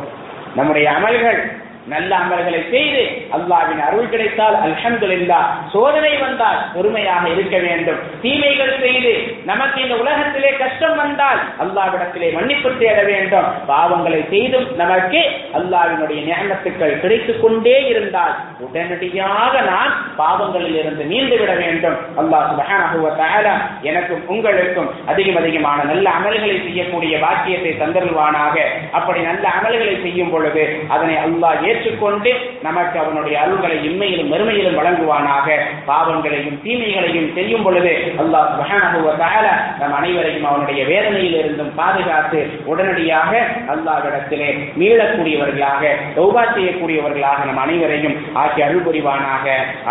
நம்முடைய 0.56 0.90
அமல்கள் 0.90 1.61
நல்ல 1.86 2.16
அமல்களை 2.16 2.70
செய்து 2.70 3.02
அல்லாவின் 3.36 3.80
அருள் 3.86 4.08
கிடைத்தால் 4.08 4.56
அல்ஹம்துலில்லா 4.66 5.40
சோதனை 5.72 6.16
வந்தால் 6.16 6.58
பொறுமையாக 6.74 7.28
இருக்க 7.28 7.58
வேண்டும். 7.58 7.98
தீமைகள் 8.22 8.80
செய்து 8.80 9.12
நமக்கு 9.44 9.82
இந்த 9.82 9.94
உலகத்திலே 9.94 10.50
கஷ்டம் 10.56 10.96
வந்தால் 10.96 11.40
அல்லாவிடத்திலே 11.64 12.32
மன்னிப்பு 12.32 12.78
தேட 12.78 13.02
வேண்டும். 13.02 13.48
பாவங்களை 13.68 14.28
செய்தும் 14.28 14.66
நமக்கு 14.76 15.22
அல்லாவினுடைய 15.58 16.20
நியமத்துக்கள் 16.28 17.00
கிடைத்துக் 17.00 17.42
கொண்டே 17.42 17.86
இருந்தால் 17.86 18.34
உடனடியாக 18.58 19.60
நாம் 19.60 19.92
பாவங்களில் 20.16 20.74
இருந்து 20.74 21.04
மீண்டு 21.04 21.38
விட 21.38 21.52
வேண்டும். 21.54 21.96
அல்லாஹ் 22.16 22.48
சுப்ஹானஹு 22.52 23.54
எனக்கும் 23.82 24.22
உங்களுக்கும் 24.26 24.90
அதிகம் 25.06 25.36
அதிகமான 25.36 25.82
நல்ல 25.82 26.10
அமல்களை 26.10 26.62
செய்யக்கூடிய 26.62 27.18
பாக்கியத்தை 27.18 27.74
தந்தருள்வானாக. 27.82 28.56
அப்படி 28.92 29.20
நல்ல 29.20 29.52
அமல்களை 29.60 30.02
செய்யும் 30.02 30.30
பொழுது 30.30 30.86
அதனை 30.88 31.16
அல்லாஹ் 31.16 31.70
ஏற்றுக்கொண்டு 31.71 32.31
நமக்கு 32.61 32.97
அவனுடைய 32.99 33.35
அருள்களை 33.43 33.77
இன்மையிலும் 33.87 34.31
மறுமையிலும் 34.33 34.77
வழங்குவானாக 34.79 35.47
பாவங்களையும் 35.89 36.59
தீமைகளையும் 36.63 37.29
செய்யும் 37.37 37.65
பொழுது 37.67 37.93
அல்லாஹ் 38.23 38.47
சுப்ஹானஹு 38.51 39.01
வ 39.05 39.13
தஆலா 39.21 39.53
நம் 39.81 39.95
அனைவரையும் 39.99 40.47
அவனுடைய 40.51 40.81
வேதனையில் 40.91 41.37
இருந்தும் 41.41 41.73
பாதுகாத்து 41.79 42.41
உடனடியாக 42.71 43.31
அல்லாஹ்விடத்திலே 43.75 44.49
மீளக்கூடியவர்களாக 44.81 45.81
தௌபா 46.17 46.43
செய்யக்கூடியவர்களாக 46.55 47.45
நம் 47.49 47.63
அனைவரையும் 47.65 48.17
ஆக்கி 48.43 48.61
அருள் 48.67 48.85
புரிவானாக 48.87 49.45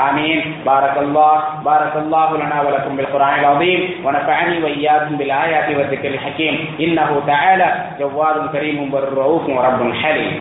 ஆமீன் 0.06 0.42
பாரக்கல்லாஹ் 0.68 1.38
பாரக்கல்லாஹு 1.66 2.40
லனா 2.42 2.60
வலக்கும் 2.66 2.98
பில் 2.98 3.12
குர்ஆனில் 3.12 3.50
அஸீம் 3.52 3.64
ونفعني 4.06 4.56
وإياكم 4.58 5.12
بالآيات 5.16 5.68
والذكر 5.70 6.08
الحكيم 6.10 6.54
إنه 6.80 7.10
تعالى 7.26 7.68
جواد 8.00 8.36
كريم 8.52 8.78
بر 8.86 9.04
رؤوف 9.14 9.44
ورب 9.50 9.80
حليم 9.94 10.32